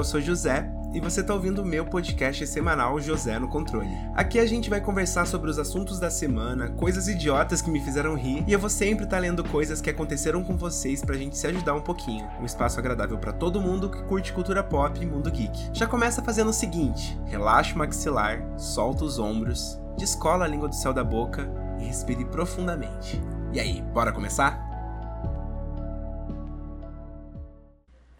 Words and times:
eu 0.00 0.04
sou 0.04 0.20
José 0.20 0.66
e 0.94 0.98
você 1.00 1.20
está 1.20 1.34
ouvindo 1.34 1.60
o 1.60 1.64
meu 1.64 1.84
podcast 1.84 2.46
semanal 2.46 2.98
José 2.98 3.38
no 3.38 3.48
Controle. 3.48 3.94
Aqui 4.14 4.38
a 4.38 4.46
gente 4.46 4.70
vai 4.70 4.80
conversar 4.80 5.26
sobre 5.26 5.50
os 5.50 5.58
assuntos 5.58 6.00
da 6.00 6.08
semana, 6.08 6.70
coisas 6.70 7.06
idiotas 7.06 7.60
que 7.60 7.70
me 7.70 7.84
fizeram 7.84 8.16
rir, 8.16 8.42
e 8.46 8.52
eu 8.52 8.58
vou 8.58 8.70
sempre 8.70 9.04
estar 9.04 9.18
tá 9.18 9.20
lendo 9.20 9.44
coisas 9.44 9.78
que 9.78 9.90
aconteceram 9.90 10.42
com 10.42 10.56
vocês 10.56 11.04
pra 11.04 11.16
gente 11.18 11.36
se 11.36 11.46
ajudar 11.46 11.74
um 11.74 11.82
pouquinho. 11.82 12.26
Um 12.40 12.46
espaço 12.46 12.78
agradável 12.80 13.18
para 13.18 13.30
todo 13.30 13.60
mundo 13.60 13.90
que 13.90 14.02
curte 14.04 14.32
cultura 14.32 14.62
pop 14.62 14.98
e 14.98 15.04
mundo 15.04 15.30
geek. 15.30 15.68
Já 15.74 15.86
começa 15.86 16.22
fazendo 16.22 16.48
o 16.48 16.54
seguinte: 16.54 17.20
relaxa 17.26 17.74
o 17.74 17.78
maxilar, 17.78 18.42
solta 18.56 19.04
os 19.04 19.18
ombros, 19.18 19.78
descola 19.98 20.46
a 20.46 20.48
língua 20.48 20.68
do 20.68 20.74
céu 20.74 20.94
da 20.94 21.04
boca 21.04 21.46
e 21.78 21.84
respire 21.84 22.24
profundamente. 22.24 23.20
E 23.52 23.60
aí, 23.60 23.82
bora 23.92 24.12
começar? 24.12 24.69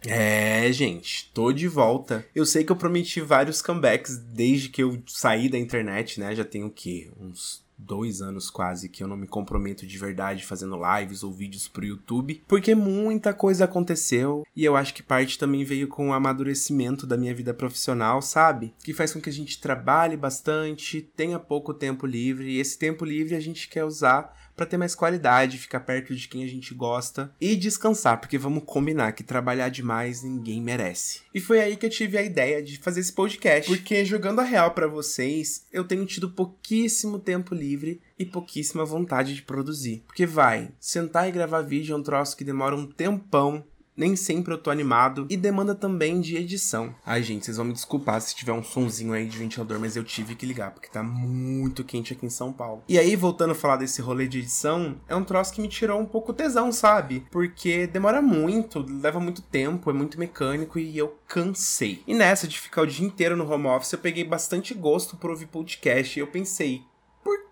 É, 0.07 0.71
gente, 0.71 1.29
tô 1.33 1.51
de 1.51 1.67
volta. 1.67 2.25
Eu 2.33 2.45
sei 2.45 2.63
que 2.63 2.71
eu 2.71 2.75
prometi 2.75 3.21
vários 3.21 3.61
comebacks 3.61 4.17
desde 4.17 4.69
que 4.69 4.81
eu 4.81 5.01
saí 5.05 5.47
da 5.47 5.57
internet, 5.57 6.19
né? 6.19 6.35
Já 6.35 6.43
tem 6.43 6.63
o 6.63 6.71
quê? 6.71 7.11
Uns 7.19 7.63
dois 7.85 8.21
anos 8.21 8.49
quase 8.49 8.89
que 8.89 9.03
eu 9.03 9.07
não 9.07 9.17
me 9.17 9.27
comprometo 9.27 9.85
de 9.85 9.97
verdade 9.97 10.45
fazendo 10.45 10.79
lives 10.97 11.23
ou 11.23 11.31
vídeos 11.31 11.67
pro 11.67 11.85
YouTube, 11.85 12.43
porque 12.47 12.75
muita 12.75 13.33
coisa 13.33 13.65
aconteceu 13.65 14.45
e 14.55 14.63
eu 14.63 14.75
acho 14.75 14.93
que 14.93 15.03
parte 15.03 15.37
também 15.37 15.63
veio 15.63 15.87
com 15.87 16.09
o 16.09 16.13
amadurecimento 16.13 17.07
da 17.07 17.17
minha 17.17 17.33
vida 17.33 17.53
profissional, 17.53 18.21
sabe? 18.21 18.73
Que 18.83 18.93
faz 18.93 19.13
com 19.13 19.21
que 19.21 19.29
a 19.29 19.33
gente 19.33 19.59
trabalhe 19.59 20.15
bastante, 20.15 21.01
tenha 21.15 21.39
pouco 21.39 21.73
tempo 21.73 22.05
livre 22.05 22.51
e 22.51 22.59
esse 22.59 22.77
tempo 22.77 23.05
livre 23.05 23.35
a 23.35 23.39
gente 23.39 23.67
quer 23.67 23.83
usar 23.83 24.33
para 24.55 24.65
ter 24.65 24.77
mais 24.77 24.93
qualidade, 24.93 25.57
ficar 25.57 25.79
perto 25.79 26.15
de 26.15 26.27
quem 26.27 26.43
a 26.43 26.47
gente 26.47 26.73
gosta 26.73 27.33
e 27.41 27.55
descansar, 27.55 28.19
porque 28.19 28.37
vamos 28.37 28.63
combinar 28.65 29.13
que 29.13 29.23
trabalhar 29.23 29.69
demais 29.69 30.21
ninguém 30.21 30.61
merece. 30.61 31.21
E 31.33 31.39
foi 31.39 31.59
aí 31.59 31.75
que 31.75 31.85
eu 31.85 31.89
tive 31.89 32.17
a 32.17 32.21
ideia 32.21 32.61
de 32.61 32.77
fazer 32.77 32.99
esse 32.99 33.13
podcast, 33.13 33.69
porque 33.69 34.05
jogando 34.05 34.39
a 34.39 34.43
real 34.43 34.71
para 34.71 34.87
vocês, 34.87 35.65
eu 35.71 35.83
tenho 35.83 36.05
tido 36.05 36.29
pouquíssimo 36.29 37.17
tempo 37.17 37.55
livre 37.55 37.70
e 38.17 38.25
pouquíssima 38.25 38.85
vontade 38.85 39.35
de 39.35 39.41
produzir. 39.41 40.03
Porque 40.07 40.25
vai, 40.25 40.71
sentar 40.79 41.27
e 41.27 41.31
gravar 41.31 41.61
vídeo 41.61 41.93
é 41.93 41.97
um 41.97 42.03
troço 42.03 42.35
que 42.35 42.43
demora 42.43 42.75
um 42.75 42.87
tempão 42.87 43.63
nem 43.95 44.15
sempre 44.15 44.53
eu 44.53 44.57
tô 44.57 44.71
animado 44.71 45.27
e 45.29 45.37
demanda 45.37 45.75
também 45.75 46.21
de 46.21 46.35
edição. 46.35 46.95
Ai, 47.05 47.21
gente, 47.21 47.45
vocês 47.45 47.57
vão 47.57 47.65
me 47.65 47.73
desculpar 47.73 48.21
se 48.21 48.35
tiver 48.35 48.53
um 48.53 48.63
sonzinho 48.63 49.13
aí 49.13 49.27
de 49.27 49.37
ventilador, 49.37 49.79
mas 49.79 49.95
eu 49.95 50.03
tive 50.03 50.35
que 50.35 50.45
ligar 50.45 50.71
porque 50.71 50.89
tá 50.89 51.03
muito 51.03 51.83
quente 51.83 52.13
aqui 52.13 52.25
em 52.25 52.29
São 52.29 52.53
Paulo. 52.53 52.83
E 52.87 52.97
aí, 52.97 53.15
voltando 53.15 53.51
a 53.51 53.55
falar 53.55 53.77
desse 53.77 54.01
rolê 54.01 54.27
de 54.27 54.39
edição, 54.39 54.95
é 55.07 55.15
um 55.15 55.23
troço 55.23 55.53
que 55.53 55.61
me 55.61 55.67
tirou 55.67 55.99
um 55.99 56.05
pouco 56.05 56.33
tesão, 56.33 56.71
sabe? 56.71 57.25
Porque 57.31 57.85
demora 57.85 58.21
muito, 58.21 58.83
leva 58.89 59.19
muito 59.19 59.41
tempo, 59.41 59.89
é 59.89 59.93
muito 59.93 60.19
mecânico 60.19 60.79
e 60.79 60.97
eu 60.97 61.19
cansei. 61.27 62.01
E 62.07 62.15
nessa 62.15 62.47
de 62.47 62.59
ficar 62.59 62.81
o 62.81 62.87
dia 62.87 63.05
inteiro 63.05 63.35
no 63.35 63.49
home 63.51 63.67
office, 63.67 63.93
eu 63.93 63.99
peguei 63.99 64.23
bastante 64.23 64.73
gosto 64.73 65.15
por 65.15 65.29
ouvir 65.29 65.47
podcast 65.47 66.17
e 66.17 66.21
eu 66.21 66.27
pensei, 66.27 66.81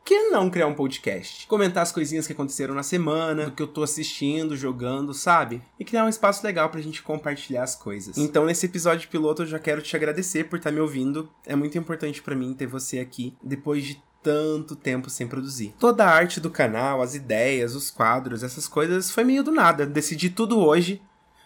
que 0.10 0.30
não 0.30 0.50
criar 0.50 0.66
um 0.66 0.74
podcast? 0.74 1.46
Comentar 1.46 1.84
as 1.84 1.92
coisinhas 1.92 2.26
que 2.26 2.34
aconteceram 2.34 2.74
na 2.74 2.82
semana, 2.82 3.46
do 3.46 3.52
que 3.52 3.62
eu 3.62 3.68
tô 3.68 3.84
assistindo, 3.84 4.58
jogando, 4.58 5.14
sabe? 5.14 5.62
E 5.80 5.86
criar 5.86 6.04
um 6.04 6.10
espaço 6.10 6.44
legal 6.44 6.68
pra 6.68 6.82
gente 6.82 7.04
compartilhar 7.04 7.62
as 7.62 7.76
coisas. 7.76 8.18
Então, 8.18 8.44
nesse 8.44 8.66
episódio 8.66 9.08
piloto, 9.08 9.44
eu 9.44 9.46
já 9.46 9.60
quero 9.60 9.84
te 9.84 9.96
agradecer 9.96 10.46
por 10.46 10.58
estar 10.58 10.72
tá 10.72 10.74
me 10.74 10.82
ouvindo. 10.82 11.30
É 11.46 11.56
muito 11.56 11.78
importante 11.78 12.24
para 12.24 12.36
mim 12.36 12.56
ter 12.56 12.66
você 12.66 12.98
aqui 12.98 13.38
depois 13.44 13.86
de 13.86 14.02
tanto 14.24 14.76
tempo 14.76 15.12
sem 15.12 15.28
produzir. 15.28 15.76
Toda 15.78 16.04
a 16.04 16.10
arte 16.10 16.40
do 16.40 16.50
canal, 16.50 17.04
as 17.04 17.14
ideias, 17.14 17.76
os 17.76 17.92
quadros, 17.92 18.42
essas 18.42 18.68
coisas 18.68 19.12
foi 19.12 19.24
meio 19.24 19.44
do 19.44 19.52
nada. 19.52 19.86
Decidi 19.86 20.32
tudo 20.32 20.58
hoje. 20.60 21.04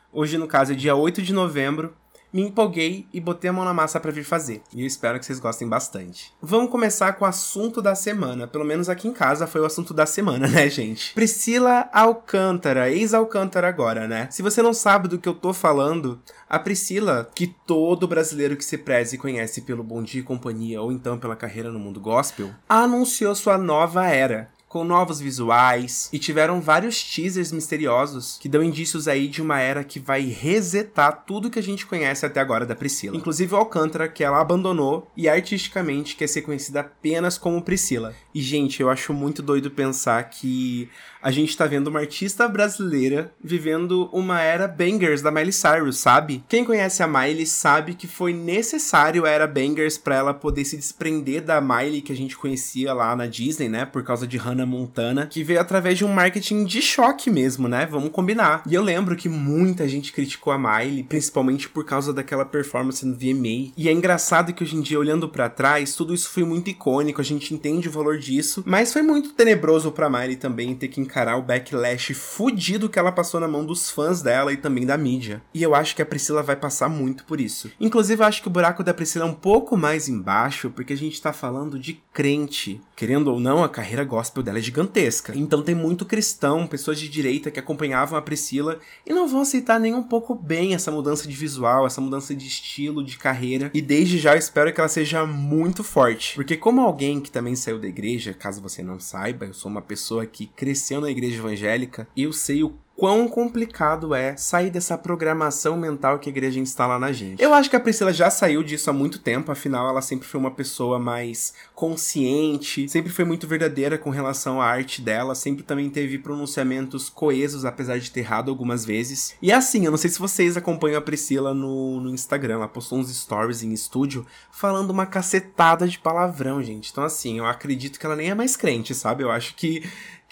Hoje, 0.10 0.38
no 0.38 0.48
caso, 0.48 0.72
é 0.72 0.76
dia 0.76 0.96
8 0.96 1.22
de 1.22 1.34
novembro 1.34 1.94
me 2.34 2.42
empolguei 2.42 3.06
e 3.14 3.22
botei 3.22 3.50
a 3.50 3.54
mão 3.54 3.64
na 3.64 3.74
massa 3.74 4.00
para 4.00 4.12
vir 4.12 4.24
fazer. 4.24 4.64
E 4.74 4.82
eu 4.82 4.88
espero 4.88 5.20
que 5.20 5.26
vocês 5.26 5.40
gostem 5.40 5.68
bastante. 5.68 6.34
Vamos 6.42 6.72
começar 6.72 7.14
com 7.14 7.24
o 7.24 7.28
assunto 7.28 7.82
da 7.82 7.94
semana. 7.94 8.48
Pelo 8.48 8.66
menos 8.66 8.90
aqui 8.90 9.08
em 9.08 9.14
casa 9.14 9.46
foi 9.46 9.62
o 9.62 9.66
assunto 9.66 9.94
da 9.94 10.08
semana, 10.08 10.48
né, 10.50 10.68
gente? 10.68 11.14
Priscila 11.14 11.88
Alcântara, 11.94 12.90
ex-Alcântara 12.90 13.68
agora, 13.68 14.08
né? 14.08 14.28
Se 14.32 14.42
você 14.42 14.62
não 14.64 14.74
sabe 14.74 15.08
do 15.08 15.20
que 15.20 15.30
eu 15.30 15.36
tô 15.36 15.54
falando, 15.54 16.20
a 16.50 16.58
Priscila, 16.58 17.30
que 17.36 17.48
todo 17.68 18.08
brasileiro 18.08 18.58
que 18.58 18.66
se 18.66 18.80
preze 18.80 19.18
conhece 19.18 19.62
pelo 19.62 19.84
Bom 19.84 20.02
Dia 20.02 20.22
e 20.22 20.24
Companhia 20.24 20.82
ou 20.82 20.92
então 20.92 21.20
pela 21.20 21.36
carreira 21.36 21.72
no 21.72 21.80
mundo 21.80 22.00
gospel, 22.00 22.50
anunciou 22.68 23.36
sua 23.36 23.58
nova 23.58 24.08
era 24.08 24.50
com 24.74 24.84
novos 24.84 25.20
visuais 25.20 26.10
e 26.12 26.18
tiveram 26.18 26.60
vários 26.60 27.04
teasers 27.04 27.52
misteriosos 27.52 28.40
que 28.42 28.50
dão 28.50 28.64
indícios 28.64 29.08
aí 29.08 29.28
de 29.28 29.40
uma 29.40 29.60
era 29.60 29.84
que 29.84 30.00
vai 30.00 30.24
resetar 30.24 31.26
tudo 31.28 31.52
que 31.52 31.60
a 31.60 31.64
gente 31.64 31.86
conhece 31.86 32.26
até 32.26 32.40
agora 32.40 32.66
da 32.66 32.74
Priscila. 32.74 33.16
Inclusive 33.16 33.54
o 33.54 33.58
Alcântara, 33.58 34.08
que 34.08 34.24
ela 34.24 34.42
abandonou 34.42 35.12
e 35.16 35.30
artisticamente 35.30 36.16
quer 36.16 36.26
ser 36.26 36.42
conhecida 36.42 36.80
apenas 36.80 37.38
como 37.38 37.62
Priscila. 37.62 38.16
E 38.34 38.42
gente, 38.42 38.82
eu 38.82 38.90
acho 38.90 39.14
muito 39.14 39.44
doido 39.44 39.70
pensar 39.70 40.24
que 40.24 40.90
a 41.24 41.32
gente 41.32 41.56
tá 41.56 41.66
vendo 41.66 41.88
uma 41.88 42.02
artista 42.02 42.50
brasileira 42.50 43.32
vivendo 43.42 44.10
uma 44.12 44.42
era 44.42 44.68
bangers 44.68 45.22
da 45.22 45.32
Miley 45.32 45.54
Cyrus, 45.54 45.98
sabe? 45.98 46.44
Quem 46.50 46.66
conhece 46.66 47.02
a 47.02 47.08
Miley 47.08 47.46
sabe 47.46 47.94
que 47.94 48.08
foi 48.08 48.34
necessário 48.34 49.26
a 49.26 49.30
era 49.30 49.48
bangers 49.48 49.98
para 49.98 50.16
ela 50.16 50.34
poder 50.34 50.66
se 50.66 50.76
desprender 50.76 51.42
da 51.42 51.62
Miley 51.62 52.02
que 52.02 52.12
a 52.12 52.16
gente 52.16 52.36
conhecia 52.36 52.94
lá 52.94 53.16
na 53.16 53.26
Disney, 53.26 53.70
né? 53.70 53.86
Por 53.86 54.04
causa 54.04 54.28
de 54.28 54.38
Hannah 54.38 54.66
Montana, 54.66 55.28
que 55.28 55.44
veio 55.44 55.62
através 55.62 55.98
de 55.98 56.04
um 56.04 56.12
marketing 56.12 56.66
de 56.66 56.82
choque 56.82 57.32
mesmo, 57.32 57.70
né? 57.70 57.86
Vamos 57.86 58.10
combinar. 58.10 58.62
E 58.68 58.74
eu 58.74 58.84
lembro 58.84 59.16
que 59.16 59.30
muita 59.30 59.88
gente 59.88 60.12
criticou 60.12 60.52
a 60.52 60.58
Miley, 60.58 61.04
principalmente 61.04 61.70
por 61.70 61.86
causa 61.86 62.12
daquela 62.12 62.44
performance 62.44 63.06
no 63.06 63.16
VMA. 63.16 63.72
E 63.78 63.88
é 63.88 63.92
engraçado 63.94 64.52
que 64.52 64.64
hoje 64.64 64.76
em 64.76 64.82
dia, 64.82 65.00
olhando 65.00 65.30
para 65.30 65.48
trás, 65.48 65.96
tudo 65.96 66.14
isso 66.14 66.30
foi 66.30 66.44
muito 66.44 66.70
icônico, 66.70 67.22
a 67.22 67.24
gente 67.24 67.54
entende 67.54 67.88
o 67.88 67.92
valor 67.92 68.18
disso, 68.18 68.62
mas 68.66 68.92
foi 68.92 69.02
muito 69.02 69.32
tenebroso 69.32 69.90
pra 69.90 70.10
Miley 70.10 70.36
também 70.36 70.76
ter 70.76 70.90
que 70.90 71.00
o 71.38 71.42
backlash 71.42 72.14
fudido 72.14 72.90
que 72.90 72.98
ela 72.98 73.12
passou 73.12 73.40
na 73.40 73.48
mão 73.48 73.66
dos 73.66 73.90
fãs 73.90 74.22
dela 74.22 74.52
e 74.52 74.58
também 74.58 74.86
da 74.86 74.98
mídia. 74.98 75.42
E 75.54 75.62
eu 75.62 75.76
acho 75.76 75.96
que 75.96 76.02
a 76.02 76.06
Priscila 76.06 76.42
vai 76.42 76.56
passar 76.56 76.90
muito 76.90 77.24
por 77.26 77.40
isso. 77.40 77.72
Inclusive, 77.80 78.22
eu 78.22 78.28
acho 78.28 78.42
que 78.42 78.48
o 78.48 78.52
buraco 78.52 78.84
da 78.84 78.94
Priscila 78.94 79.26
é 79.26 79.28
um 79.28 79.34
pouco 79.34 79.78
mais 79.78 80.10
embaixo, 80.10 80.70
porque 80.70 80.94
a 80.94 80.98
gente 80.98 81.22
tá 81.22 81.32
falando 81.32 81.78
de 81.80 82.02
crente. 82.12 82.82
Querendo 82.96 83.30
ou 83.30 83.40
não, 83.40 83.64
a 83.64 83.70
carreira 83.70 84.04
gospel 84.04 84.44
dela 84.44 84.60
é 84.60 84.62
gigantesca. 84.62 85.34
Então 85.36 85.64
tem 85.64 85.74
muito 85.74 86.06
cristão, 86.06 86.68
pessoas 86.68 87.00
de 87.00 87.10
direita 87.10 87.50
que 87.50 87.60
acompanhavam 87.60 88.18
a 88.18 88.22
Priscila 88.22 88.80
e 89.06 89.14
não 89.14 89.28
vão 89.28 89.42
aceitar 89.42 89.80
nem 89.80 89.94
um 89.94 90.04
pouco 90.04 90.36
bem 90.36 90.74
essa 90.74 90.92
mudança 90.92 91.28
de 91.28 91.36
visual, 91.36 91.86
essa 91.86 92.02
mudança 92.02 92.36
de 92.36 92.48
estilo, 92.48 93.04
de 93.04 93.18
carreira. 93.18 93.72
E 93.74 93.82
desde 93.82 94.20
já 94.20 94.34
eu 94.34 94.40
espero 94.40 94.72
que 94.72 94.80
ela 94.80 94.88
seja 94.88 95.26
muito 95.26 95.84
forte. 95.84 96.36
Porque 96.36 96.56
como 96.56 96.82
alguém 96.82 97.20
que 97.20 97.32
também 97.32 97.56
saiu 97.56 97.80
da 97.80 97.88
igreja, 97.88 98.34
caso 98.34 98.62
você 98.62 98.84
não 98.84 99.00
saiba, 99.00 99.46
eu 99.46 99.54
sou 99.54 99.72
uma 99.72 99.82
pessoa 99.82 100.26
que 100.26 100.46
cresceu 100.46 101.02
na 101.02 101.10
igreja 101.10 101.38
evangélica, 101.38 102.08
eu 102.16 102.32
sei 102.32 102.64
o 102.64 102.76
quão 102.96 103.28
complicado 103.28 104.14
é 104.14 104.36
sair 104.38 104.70
dessa 104.70 104.98
programação 104.98 105.76
mental 105.76 106.20
que 106.20 106.30
a 106.30 106.32
igreja 106.32 106.60
instala 106.60 107.00
na 107.00 107.12
gente. 107.12 107.42
Eu 107.42 107.54
acho 107.54 107.70
que 107.70 107.76
a 107.76 107.80
Priscila 107.80 108.14
já 108.14 108.30
saiu 108.30 108.64
disso 108.64 108.90
há 108.90 108.94
muito 108.94 109.20
tempo, 109.20 109.52
afinal 109.52 109.88
ela 109.90 110.02
sempre 110.02 110.28
foi 110.28 110.40
uma 110.40 110.52
pessoa 110.52 111.00
mais 111.00 111.54
consciente, 111.74 112.88
sempre 112.88 113.12
foi 113.12 113.26
muito 113.26 113.48
verdadeira 113.48 113.98
com 113.98 114.10
relação 114.10 114.62
à 114.62 114.66
arte 114.66 115.02
dela, 115.02 115.34
sempre 115.34 115.64
também 115.64 115.90
teve 115.90 116.18
pronunciamentos 116.18 117.10
coesos, 117.10 117.66
apesar 117.66 118.00
de 118.00 118.12
ter 118.12 118.22
errado 118.22 118.50
algumas 118.50 118.86
vezes. 118.86 119.36
E 119.42 119.52
assim, 119.52 119.86
eu 119.86 119.92
não 119.92 119.98
sei 119.98 120.10
se 120.10 120.20
vocês 120.20 120.56
acompanham 120.56 121.00
a 121.00 121.02
Priscila 121.02 121.54
no, 121.54 122.00
no 122.00 122.10
Instagram, 122.10 122.56
ela 122.56 122.68
postou 122.68 123.00
uns 123.00 123.14
stories 123.14 123.64
em 123.64 123.74
estúdio 123.74 124.26
falando 124.52 124.92
uma 124.92 125.06
cacetada 125.06 125.88
de 125.88 125.98
palavrão, 125.98 126.62
gente. 126.62 126.92
Então 126.92 127.04
assim, 127.04 127.40
eu 127.40 127.46
acredito 127.46 128.00
que 128.00 128.06
ela 128.06 128.16
nem 128.16 128.30
é 128.30 128.36
mais 128.36 128.56
crente, 128.56 128.94
sabe? 128.94 129.24
Eu 129.24 129.32
acho 129.32 129.56
que 129.56 129.84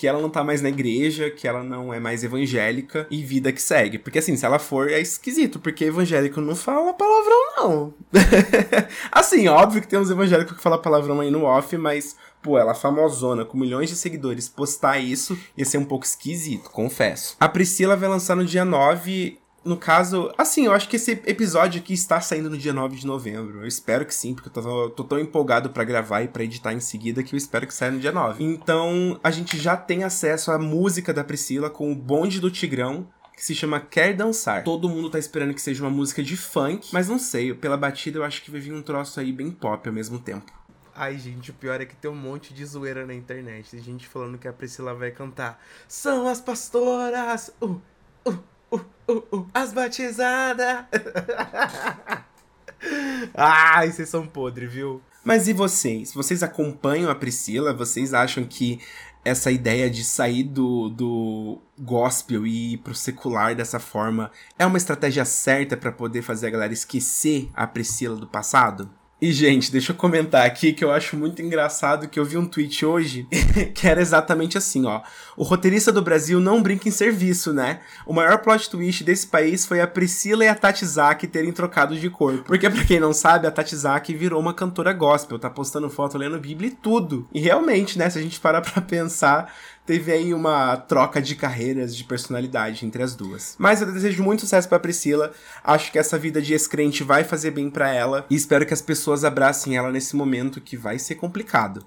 que 0.02 0.08
ela 0.08 0.20
não 0.20 0.32
tá 0.32 0.44
mais 0.44 0.64
na 0.64 0.70
igreja, 0.70 1.30
que 1.30 1.48
ela 1.48 1.64
não 1.64 1.94
é 1.94 2.00
mais 2.00 2.24
evangélica 2.24 3.06
e 3.12 3.22
vida 3.22 3.52
que 3.52 3.62
segue. 3.62 4.00
Porque 4.00 4.18
assim, 4.18 4.36
se 4.36 4.44
ela 4.44 4.58
for, 4.58 4.90
é 4.90 5.00
esquisito, 5.00 5.59
porque 5.59 5.86
evangélico 5.86 6.42
não 6.42 6.56
fala 6.56 6.92
palavrão, 6.92 7.53
não. 7.56 7.94
assim, 9.12 9.48
óbvio 9.48 9.80
que 9.80 9.88
tem 9.88 10.00
uns 10.00 10.09
evangélicos 10.09 10.58
que 10.58 10.64
falam 10.64 10.82
palavrão 10.82 11.20
aí 11.20 11.30
no 11.30 11.44
off, 11.44 11.78
mas 11.78 12.16
pô, 12.42 12.58
ela 12.58 12.74
famosona, 12.74 13.46
com 13.46 13.56
milhões 13.56 13.90
de 13.90 13.96
seguidores, 13.96 14.50
postar 14.50 14.98
isso 14.98 15.38
ia 15.56 15.66
ser 15.66 15.78
um 15.78 15.86
pouco 15.86 16.04
esquisito, 16.04 16.72
confesso. 16.72 17.38
A 17.40 17.47
Priscila 17.47 17.96
vai 17.96 18.09
lançar 18.09 18.36
no 18.36 18.44
dia 18.44 18.66
9 18.66 19.38
no 19.63 19.78
caso, 19.78 20.34
assim, 20.37 20.66
eu 20.66 20.73
acho 20.73 20.90
que 20.90 20.96
esse 20.96 21.11
episódio 21.11 21.79
aqui 21.79 21.93
está 21.93 22.19
saindo 22.19 22.49
no 22.49 22.58
dia 22.58 22.73
9 22.73 22.96
de 22.96 23.05
novembro. 23.05 23.61
Eu 23.61 23.67
espero 23.67 24.05
que 24.05 24.13
sim, 24.13 24.34
porque 24.34 24.49
eu 24.49 24.53
tô, 24.53 24.90
tô 24.90 25.03
tão 25.03 25.19
empolgado 25.19 25.69
para 25.69 25.84
gravar 25.84 26.23
e 26.23 26.28
para 26.28 26.43
editar 26.43 26.73
em 26.73 26.79
seguida 26.79 27.22
que 27.22 27.35
eu 27.35 27.37
espero 27.37 27.67
que 27.67 27.73
saia 27.73 27.91
no 27.91 27.99
dia 27.99 28.11
9. 28.11 28.43
Então, 28.43 29.19
a 29.23 29.29
gente 29.29 29.58
já 29.58 29.78
tem 29.78 30.03
acesso 30.03 30.52
à 30.52 30.58
música 30.58 31.13
da 31.13 31.23
Priscila 31.23 31.69
com 31.69 31.91
o 31.91 31.96
bonde 31.96 32.40
do 32.40 32.49
Tigrão, 32.49 33.08
que 33.35 33.46
se 33.46 33.53
chama 33.53 33.79
Quer 33.79 34.16
Dançar. 34.16 34.63
Todo 34.63 34.90
mundo 34.90 35.09
tá 35.09 35.19
esperando 35.19 35.53
que 35.53 35.61
seja 35.61 35.84
uma 35.84 35.91
música 35.91 36.23
de 36.23 36.35
funk, 36.35 36.90
mas 36.91 37.08
não 37.08 37.19
sei, 37.19 37.53
pela 37.53 37.78
batida 37.78 38.17
eu 38.17 38.23
acho 38.23 38.41
que 38.41 38.52
vai 38.52 38.59
vir 38.59 38.73
um 38.73 38.81
troço 38.81 39.19
aí 39.19 39.31
bem 39.31 39.52
pop 39.52 39.87
ao 39.87 39.93
mesmo 39.93 40.19
tempo. 40.19 40.52
Ai, 40.96 41.17
gente, 41.17 41.52
o 41.52 41.53
pior 41.53 41.79
é 41.79 41.85
que 41.85 41.96
tem 41.96 42.11
um 42.11 42.16
monte 42.16 42.53
de 42.53 42.66
zoeira 42.66 43.05
na 43.05 43.13
internet. 43.13 43.72
Tem 43.72 43.81
gente 43.81 44.08
falando 44.08 44.37
que 44.37 44.47
a 44.47 44.53
Priscila 44.53 44.93
vai 44.93 45.09
cantar 45.09 45.59
São 45.87 46.28
as 46.28 46.41
pastoras! 46.41 47.52
Uh, 47.61 47.81
uh, 48.28 48.43
uh, 48.72 48.82
uh, 49.08 49.38
uh, 49.38 49.47
as 49.53 49.73
batizadas. 49.73 50.85
Ai, 53.35 53.91
vocês 53.91 54.09
são 54.09 54.26
podres, 54.26 54.72
viu? 54.72 55.02
Mas 55.23 55.47
e 55.47 55.53
vocês? 55.53 56.14
Vocês 56.14 56.41
acompanham 56.41 57.12
a 57.12 57.16
Priscila? 57.16 57.73
Vocês 57.73 58.14
acham 58.14 58.44
que 58.44 58.79
essa 59.23 59.52
ideia 59.52 59.90
de 59.90 60.03
sair 60.03 60.44
do, 60.44 60.90
do 60.90 61.59
gospel 61.78 62.47
e 62.47 62.73
ir 62.73 62.78
pro 62.78 62.96
secular 62.96 63.56
dessa 63.56 63.79
forma 63.79 64.32
é 64.58 64.66
uma 64.66 64.78
estratégia 64.78 65.26
certa 65.26 65.78
para 65.78 65.91
poder 65.91 66.23
fazer 66.23 66.47
a 66.47 66.52
galera 66.52 66.73
esquecer 66.73 67.50
a 67.53 67.68
Priscila 67.68 68.16
do 68.16 68.26
passado? 68.26 68.90
E, 69.22 69.32
gente, 69.32 69.72
deixa 69.72 69.91
eu 69.91 69.96
comentar 69.96 70.47
aqui 70.47 70.73
que 70.73 70.84
eu 70.84 70.91
acho 70.91 71.16
muito 71.16 71.44
engraçado 71.44 72.08
que 72.08 72.20
eu 72.20 72.26
vi 72.26 72.40
um 72.40 72.47
tweet 72.47 72.84
hoje 72.84 73.28
que 73.76 73.88
era 73.88 74.02
exatamente 74.02 74.58
assim, 74.58 74.88
ó. 74.88 75.02
O 75.38 75.44
roteirista 75.44 75.91
do 75.91 76.02
Brasil 76.02 76.40
não 76.40 76.59
brinca 76.59 76.90
em 76.90 76.91
serviço, 76.91 77.53
né? 77.53 77.82
O 78.03 78.14
maior 78.14 78.40
plot 78.40 78.68
twist 78.68 79.03
desse 79.03 79.28
país 79.28 79.64
foi 79.64 79.79
a 79.79 79.85
Priscila 79.85 80.44
e 80.44 80.47
a 80.47 80.56
Tatizaki 80.56 81.28
terem 81.28 81.52
trocado 81.52 81.96
de 81.96 82.09
corpo. 82.09 82.46
Porque, 82.46 82.68
pra 82.68 82.84
quem 82.84 83.00
não 83.00 83.14
sabe, 83.14 83.46
a 83.46 83.52
Tatizaki 83.52 84.16
virou 84.16 84.41
uma 84.41 84.56
cantora 84.56 84.91
gospel, 84.91 85.38
tá 85.38 85.52
postando 85.52 85.88
foto 85.88 86.18
lendo 86.18 86.40
Bíblia 86.40 86.70
e 86.70 86.76
tudo. 86.76 87.28
E 87.32 87.40
realmente, 87.40 88.00
né, 88.00 88.09
se 88.09 88.18
a 88.18 88.22
gente 88.23 88.40
parar 88.40 88.62
pra 88.62 88.82
pensar, 88.82 89.53
teve 89.91 90.09
aí 90.09 90.34
uma 90.34 90.78
troca 90.78 91.22
de 91.22 91.35
carreiras, 91.35 91.93
de 91.93 92.05
personalidade 92.05 92.85
entre 92.85 93.03
as 93.03 93.14
duas. 93.14 93.58
Mas 93.59 93.82
eu 93.82 93.91
desejo 93.91 94.23
muito 94.23 94.40
sucesso 94.40 94.70
para 94.70 94.79
Priscila. 94.79 95.34
Acho 95.61 95.91
que 95.91 95.99
essa 95.99 96.17
vida 96.17 96.41
de 96.41 96.53
ex-crente 96.53 97.03
vai 97.03 97.26
fazer 97.26 97.52
bem 97.52 97.70
para 97.70 97.93
ela 97.93 98.26
e 98.29 98.35
espero 98.35 98.66
que 98.66 98.73
as 98.73 98.82
pessoas 98.82 99.26
abracem 99.26 99.76
ela 99.76 99.91
nesse 99.91 100.16
momento 100.16 100.61
que 100.61 100.78
vai 100.78 100.97
ser 100.97 101.16
complicado. 101.16 101.85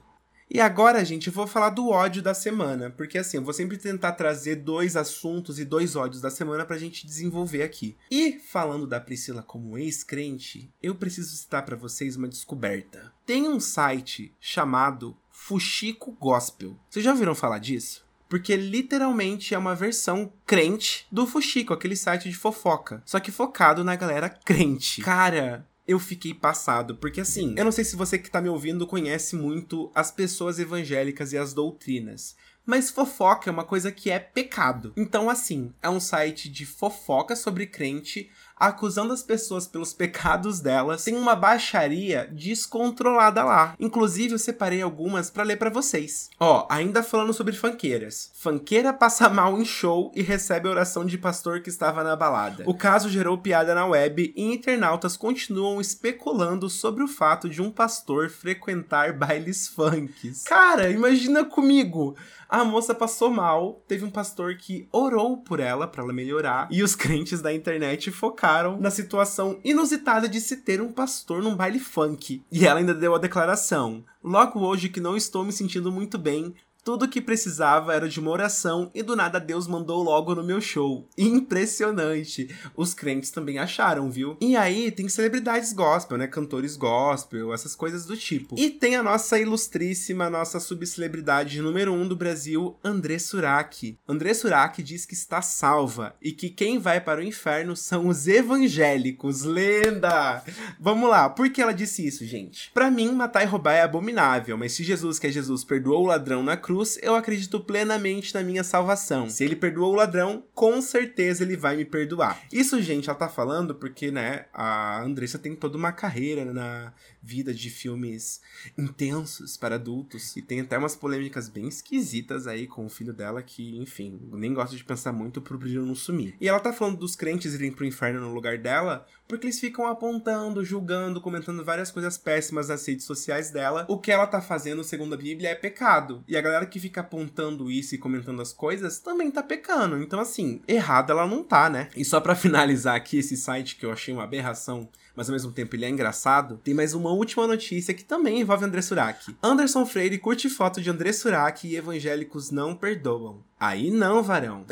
E 0.51 0.61
agora, 0.61 1.03
gente, 1.03 1.29
eu 1.29 1.33
vou 1.33 1.47
falar 1.47 1.71
do 1.71 1.89
ódio 1.89 2.23
da 2.23 2.35
semana, 2.35 2.91
porque 2.91 3.17
assim, 3.17 3.39
eu 3.39 3.43
vou 3.43 3.55
sempre 3.55 3.79
tentar 3.79 4.13
trazer 4.13 4.57
dois 4.57 4.97
assuntos 4.97 5.59
e 5.59 5.65
dois 5.65 5.97
ódios 5.97 6.21
da 6.21 6.29
semana 6.29 6.67
pra 6.67 6.77
gente 6.77 7.07
desenvolver 7.07 7.63
aqui. 7.63 7.97
E 8.11 8.39
falando 8.39 8.87
da 8.87 9.01
Priscila 9.01 9.43
como 9.43 9.79
ex-crente, 9.79 10.71
eu 10.83 10.95
preciso 10.95 11.35
citar 11.35 11.65
para 11.65 11.75
vocês 11.75 12.17
uma 12.17 12.29
descoberta. 12.29 13.11
Tem 13.25 13.49
um 13.49 13.59
site 13.59 14.37
chamado 14.39 15.17
Fuxico 15.35 16.13
Gospel. 16.13 16.79
Vocês 16.89 17.05
já 17.05 17.11
ouviram 17.11 17.35
falar 17.35 17.59
disso? 17.59 18.07
Porque 18.29 18.57
literalmente 18.57 19.53
é 19.53 19.59
uma 19.59 19.75
versão 19.75 20.33
crente 20.47 21.07
do 21.13 21.27
Fuxico, 21.27 21.75
aquele 21.75 21.97
site 21.97 22.31
de 22.31 22.37
fofoca. 22.37 23.03
Só 23.05 23.21
que 23.21 23.31
focado 23.31 23.85
na 23.85 23.97
galera 23.97 24.31
crente. 24.31 25.03
Cara, 25.03 25.69
eu 25.87 25.99
fiquei 25.99 26.33
passado, 26.33 26.97
porque 26.97 27.21
assim, 27.21 27.55
eu 27.59 27.65
não 27.65 27.73
sei 27.73 27.85
se 27.85 27.97
você 27.97 28.17
que 28.17 28.31
tá 28.31 28.41
me 28.41 28.49
ouvindo 28.49 28.87
conhece 28.87 29.37
muito 29.37 29.91
as 29.95 30.11
pessoas 30.11 30.59
evangélicas 30.59 31.33
e 31.33 31.37
as 31.37 31.53
doutrinas. 31.53 32.37
Mas 32.65 32.91
fofoca 32.91 33.51
é 33.51 33.53
uma 33.53 33.65
coisa 33.65 33.93
que 33.93 34.11
é 34.11 34.19
pecado. 34.19 34.95
Então, 34.97 35.29
assim, 35.29 35.75
é 35.83 35.91
um 35.91 36.01
site 36.01 36.49
de 36.49 36.65
fofoca 36.65 37.37
sobre 37.37 37.67
crente, 37.67 38.31
acusando 38.57 39.13
as 39.13 39.23
pessoas 39.23 39.67
pelos 39.67 39.93
pecados 39.93 40.61
delas. 40.61 41.05
Tem 41.05 41.17
uma 41.17 41.35
baixaria 41.35 42.29
descontrolada 42.33 43.45
lá. 43.45 43.75
Inclusive, 43.79 44.35
eu 44.35 44.39
separei 44.39 44.83
algumas 44.83 45.31
para 45.31 45.43
ler 45.43 45.57
para 45.57 45.71
vocês. 45.71 46.31
Ó, 46.39 46.67
ainda 46.71 47.03
falando 47.03 47.33
sobre 47.33 47.55
fanqueiras. 47.55 48.31
Fanqueira 48.35 48.93
passa 48.93 49.29
mal 49.29 49.59
em 49.61 49.65
show 49.65 50.13
e 50.15 50.23
recebe 50.23 50.69
a 50.69 50.71
oração 50.71 51.05
de 51.05 51.19
pastor 51.19 51.61
que 51.61 51.69
estava 51.69 52.03
na 52.03 52.17
balada. 52.17 52.65
O 52.67 52.75
caso 52.75 53.09
gerou 53.09 53.39
piada 53.39 53.75
na 53.75 53.87
web 53.87 54.33
e 54.37 54.43
internautas 54.43 55.17
continuam 55.17 55.81
especulando 55.81 56.69
sobre 56.71 57.03
o 57.03 57.09
fato 57.09 57.49
de 57.49 57.61
um 57.61 57.71
pastor 57.71 58.31
frequentar 58.31 59.13
bailes 59.13 59.69
funks. 59.69 60.45
Cara, 60.45 60.91
imagina 60.91 61.45
comigo. 61.45 62.17
A 62.49 62.63
moça 62.63 62.95
passou 62.95 63.31
mal, 63.31 63.83
teve 63.89 64.05
um 64.05 64.11
pastor 64.11 64.57
que 64.57 64.87
orou 64.93 65.39
por 65.39 65.59
ela 65.59 65.89
para 65.89 66.03
ela 66.03 66.13
melhorar 66.13 66.69
e 66.71 66.83
os 66.83 66.95
crentes 66.95 67.41
da 67.41 67.53
internet 67.53 68.13
focaram 68.13 68.45
na 68.81 68.91
situação 68.91 69.59
inusitada 69.65 70.29
de 70.29 70.41
se 70.41 70.59
ter 70.59 70.81
um 70.81 70.93
pastor 70.93 71.43
num 71.43 71.57
baile 71.57 71.79
funk. 71.79 72.43
E 72.51 72.67
ela 72.67 72.79
ainda 72.79 72.95
deu 72.95 73.15
a 73.15 73.19
declaração: 73.19 74.05
"Logo 74.23 74.61
hoje 74.61 74.89
que 74.89 75.01
não 75.01 75.17
estou 75.17 75.45
me 75.45 75.53
sentindo 75.53 75.91
muito 75.91 76.17
bem, 76.19 76.55
tudo 76.85 77.09
que 77.09 77.21
precisava 77.21 77.95
era 77.95 78.09
de 78.09 78.21
uma 78.21 78.31
oração 78.31 78.91
e 78.95 79.03
do 79.03 79.17
nada 79.17 79.41
Deus 79.41 79.67
mandou 79.67 80.03
logo 80.03 80.35
no 80.35 80.45
meu 80.45 80.61
show. 80.61 81.09
Impressionante. 81.17 82.55
Os 82.77 82.93
crentes 82.93 83.31
também 83.31 83.59
acharam, 83.59 84.11
viu? 84.11 84.37
E 84.41 84.55
aí 84.55 84.91
tem 84.91 85.09
celebridades 85.09 85.73
gospel, 85.73 86.19
né? 86.19 86.27
Cantores 86.27 86.77
gospel, 86.77 87.55
essas 87.55 87.75
coisas 87.75 88.05
do 88.05 88.17
tipo. 88.17 88.55
E 88.59 88.69
tem 88.69 88.97
a 88.97 89.03
nossa 89.03 89.39
ilustríssima, 89.39 90.29
nossa 90.29 90.61
subcelebridade 90.61 91.63
número 91.63 91.93
um 91.93 92.07
do 92.07 92.15
Brasil, 92.15 92.77
André 92.85 93.19
Surak. 93.19 93.99
André 94.07 94.35
Surak 94.35 94.83
diz 94.83 95.07
que 95.07 95.15
está 95.15 95.41
salva 95.41 96.15
e 96.21 96.33
que 96.33 96.51
quem 96.51 96.79
vai 96.79 97.01
para 97.01 97.21
o 97.21 97.25
inferno 97.25 97.75
são 97.75 98.09
os 98.09 98.29
evangélicos. 98.29 99.43
Lenda! 99.43 100.45
Vamos 100.79 101.09
lá, 101.09 101.31
por 101.31 101.49
que 101.49 101.63
ela 101.63 101.73
disse 101.73 102.07
isso, 102.07 102.27
gente? 102.27 102.71
Para 102.75 102.91
mim, 102.91 103.11
matar 103.13 103.43
e 103.43 103.47
roubar 103.47 103.73
é 103.73 103.83
abominável, 103.83 104.59
mas 104.59 104.73
se 104.73 104.85
Jesus, 104.85 105.19
que 105.19 105.27
é 105.27 105.31
Jesus, 105.31 105.65
perdoou 105.65 106.03
o 106.03 106.07
ladrão 106.07 106.43
na 106.43 106.57
cruz, 106.57 106.74
cruz, 106.75 106.99
eu 107.01 107.15
acredito 107.15 107.61
plenamente 107.61 108.35
na 108.35 108.43
minha 108.43 108.65
salvação. 108.65 109.31
Se 109.31 109.45
ele 109.45 109.55
perdoou 109.55 109.93
o 109.93 109.97
ladrão, 109.97 110.43
com 110.53 110.83
certeza 110.83 111.45
ele 111.45 111.57
vai 111.57 111.77
me 111.77 111.85
perdoar. 111.85 112.41
Isso, 112.53 112.83
gente, 112.83 113.09
ela 113.09 113.17
tá 113.17 113.29
falando 113.29 113.77
porque, 113.77 114.11
né, 114.11 114.47
a 114.53 115.01
Andressa 115.01 115.39
tem 115.39 115.55
toda 115.55 115.79
uma 115.79 115.93
carreira 115.93 116.45
na 116.53 116.93
vida 117.25 117.55
de 117.55 117.71
filmes 117.71 118.41
intensos 118.77 119.57
para 119.57 119.77
adultos 119.77 120.37
e 120.37 120.43
tem 120.43 120.61
até 120.61 120.77
umas 120.77 120.95
polêmicas 120.95 121.49
bem 121.49 121.67
esquisitas 121.69 122.47
aí 122.47 122.67
com 122.67 122.85
o 122.85 122.91
filho 122.91 123.13
dela 123.13 123.43
que, 123.43 123.79
enfim, 123.79 124.21
nem 124.33 124.53
gosto 124.53 124.77
de 124.77 124.85
pensar 124.85 125.13
muito 125.13 125.41
pro 125.41 125.59
brilho 125.59 125.87
não 125.87 125.95
sumir. 125.95 126.37
E 126.41 126.49
ela 126.49 126.61
tá 126.61 126.73
falando 126.73 126.99
dos 126.99 127.17
crentes 127.17 127.55
irem 127.55 127.73
pro 127.73 127.87
inferno 127.87 128.21
no 128.21 128.35
lugar 128.35 128.59
dela 128.59 129.07
porque 129.27 129.47
eles 129.47 129.59
ficam 129.59 129.87
apontando, 129.87 130.65
julgando, 130.65 131.21
comentando 131.21 131.65
várias 131.65 131.91
coisas 131.91 132.19
péssimas 132.19 132.69
nas 132.69 132.87
redes 132.87 133.07
sociais 133.07 133.51
dela. 133.51 133.87
O 133.89 133.99
que 133.99 134.13
ela 134.13 134.27
tá 134.27 134.41
fazendo, 134.41 134.85
segundo 134.85 135.15
a 135.15 135.19
Bíblia, 135.19 135.51
é 135.51 135.55
pecado. 135.55 136.23
E 136.29 136.37
a 136.37 136.43
galera 136.43 136.67
que 136.67 136.79
fica 136.79 137.01
apontando 137.01 137.71
isso 137.71 137.95
e 137.95 137.99
comentando 137.99 138.43
as 138.43 138.53
coisas 138.53 138.99
também 138.99 139.31
tá 139.31 139.43
pecando. 139.43 140.03
Então, 140.03 140.21
assim, 140.21 140.61
errada 140.69 141.13
ela 141.13 141.27
não 141.27 141.43
tá, 141.43 141.71
né? 141.71 141.89
E 141.97 142.05
só 142.05 142.21
para 142.21 142.35
finalizar 142.37 142.95
aqui 142.95 143.19
esse 143.19 143.37
site 143.37 143.77
que 143.77 143.87
eu 143.87 143.93
achei 143.93 144.13
uma 144.13 144.25
aberração 144.25 144.89
mas 145.17 145.29
ao 145.29 145.33
mesmo 145.33 145.53
tempo 145.53 145.77
ele 145.77 145.85
é 145.85 145.89
engraçado, 145.89 146.61
tem 146.63 146.75
mais 146.75 146.93
uma 146.93 147.13
última 147.15 147.47
notícia 147.47 147.95
que 147.95 148.05
também 148.05 148.41
envolve 148.41 148.65
André 148.65 148.83
Surak. 148.83 149.35
Anderson 149.43 149.87
Freire 149.87 150.19
curte 150.19 150.49
foto 150.49 150.81
de 150.81 150.91
André 150.91 151.13
Surak 151.13 151.67
e 151.67 151.77
evangélicos 151.77 152.51
não 152.51 152.75
perdoam. 152.75 153.43
Aí 153.59 153.91
não, 153.91 154.23
varão. 154.23 154.67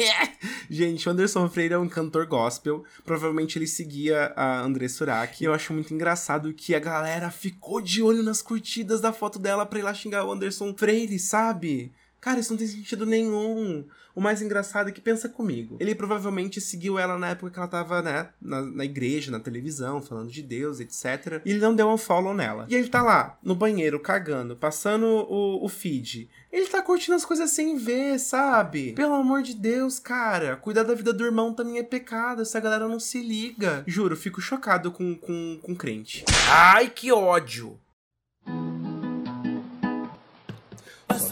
Gente, 0.68 1.08
o 1.08 1.12
Anderson 1.12 1.48
Freire 1.48 1.74
é 1.74 1.78
um 1.78 1.88
cantor 1.88 2.26
gospel. 2.26 2.84
Provavelmente 3.04 3.58
ele 3.58 3.66
seguia 3.66 4.32
a 4.34 4.60
André 4.60 4.88
Surak. 4.88 5.40
E 5.40 5.46
eu 5.46 5.54
acho 5.54 5.72
muito 5.72 5.94
engraçado 5.94 6.52
que 6.52 6.74
a 6.74 6.80
galera 6.80 7.30
ficou 7.30 7.80
de 7.80 8.02
olho 8.02 8.22
nas 8.22 8.42
curtidas 8.42 9.00
da 9.00 9.12
foto 9.12 9.38
dela 9.38 9.64
pra 9.64 9.78
ir 9.78 9.82
lá 9.82 9.94
xingar 9.94 10.24
o 10.24 10.32
Anderson 10.32 10.74
Freire, 10.76 11.18
sabe? 11.18 11.92
Cara, 12.24 12.40
isso 12.40 12.54
não 12.54 12.58
tem 12.58 12.66
sentido 12.66 13.04
nenhum. 13.04 13.84
O 14.14 14.20
mais 14.20 14.40
engraçado 14.40 14.88
é 14.88 14.92
que 14.92 15.00
pensa 15.02 15.28
comigo. 15.28 15.76
Ele 15.78 15.94
provavelmente 15.94 16.58
seguiu 16.58 16.98
ela 16.98 17.18
na 17.18 17.28
época 17.28 17.50
que 17.50 17.58
ela 17.58 17.68
tava, 17.68 18.00
né, 18.00 18.30
na, 18.40 18.62
na 18.62 18.82
igreja, 18.82 19.30
na 19.30 19.38
televisão, 19.38 20.00
falando 20.00 20.30
de 20.30 20.40
Deus, 20.40 20.80
etc. 20.80 21.42
E 21.44 21.50
ele 21.50 21.60
não 21.60 21.76
deu 21.76 21.86
um 21.86 21.98
follow 21.98 22.32
nela. 22.32 22.64
E 22.70 22.74
ele 22.74 22.88
tá 22.88 23.02
lá, 23.02 23.38
no 23.42 23.54
banheiro, 23.54 24.00
cagando, 24.00 24.56
passando 24.56 25.04
o, 25.04 25.62
o 25.62 25.68
feed. 25.68 26.30
Ele 26.50 26.66
tá 26.66 26.80
curtindo 26.80 27.14
as 27.14 27.26
coisas 27.26 27.50
sem 27.50 27.76
ver, 27.76 28.18
sabe? 28.18 28.94
Pelo 28.94 29.12
amor 29.12 29.42
de 29.42 29.54
Deus, 29.54 29.98
cara. 29.98 30.56
Cuidar 30.56 30.84
da 30.84 30.94
vida 30.94 31.12
do 31.12 31.26
irmão 31.26 31.52
também 31.52 31.78
é 31.78 31.82
pecado. 31.82 32.40
Essa 32.40 32.58
galera 32.58 32.88
não 32.88 32.98
se 32.98 33.20
liga. 33.20 33.84
Juro, 33.86 34.16
fico 34.16 34.40
chocado 34.40 34.90
com, 34.90 35.14
com, 35.14 35.58
com 35.60 35.74
crente. 35.74 36.24
Ai, 36.48 36.88
que 36.88 37.12
ódio! 37.12 37.78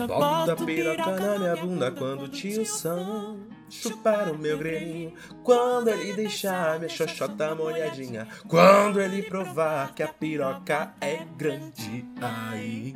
Bota 0.06 0.56
piroca 0.56 1.10
na 1.10 1.38
minha 1.38 1.56
bunda 1.56 1.90
quando 1.90 2.28
tio 2.28 2.64
Sam 2.66 3.46
chupar 3.68 4.30
o 4.30 4.38
meu 4.38 4.58
grelhinho. 4.58 5.14
Quando 5.42 5.88
ele 5.88 6.12
deixar 6.12 6.78
minha 6.78 6.88
xoxota 6.88 7.54
molhadinha. 7.54 8.28
Quando 8.46 9.00
ele 9.00 9.22
provar 9.22 9.94
que 9.94 10.02
a 10.02 10.08
piroca 10.08 10.94
é 11.00 11.24
grande. 11.36 12.04
Aí 12.20 12.94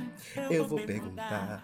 eu 0.50 0.67
vou 0.67 0.79
perguntar. 0.81 1.62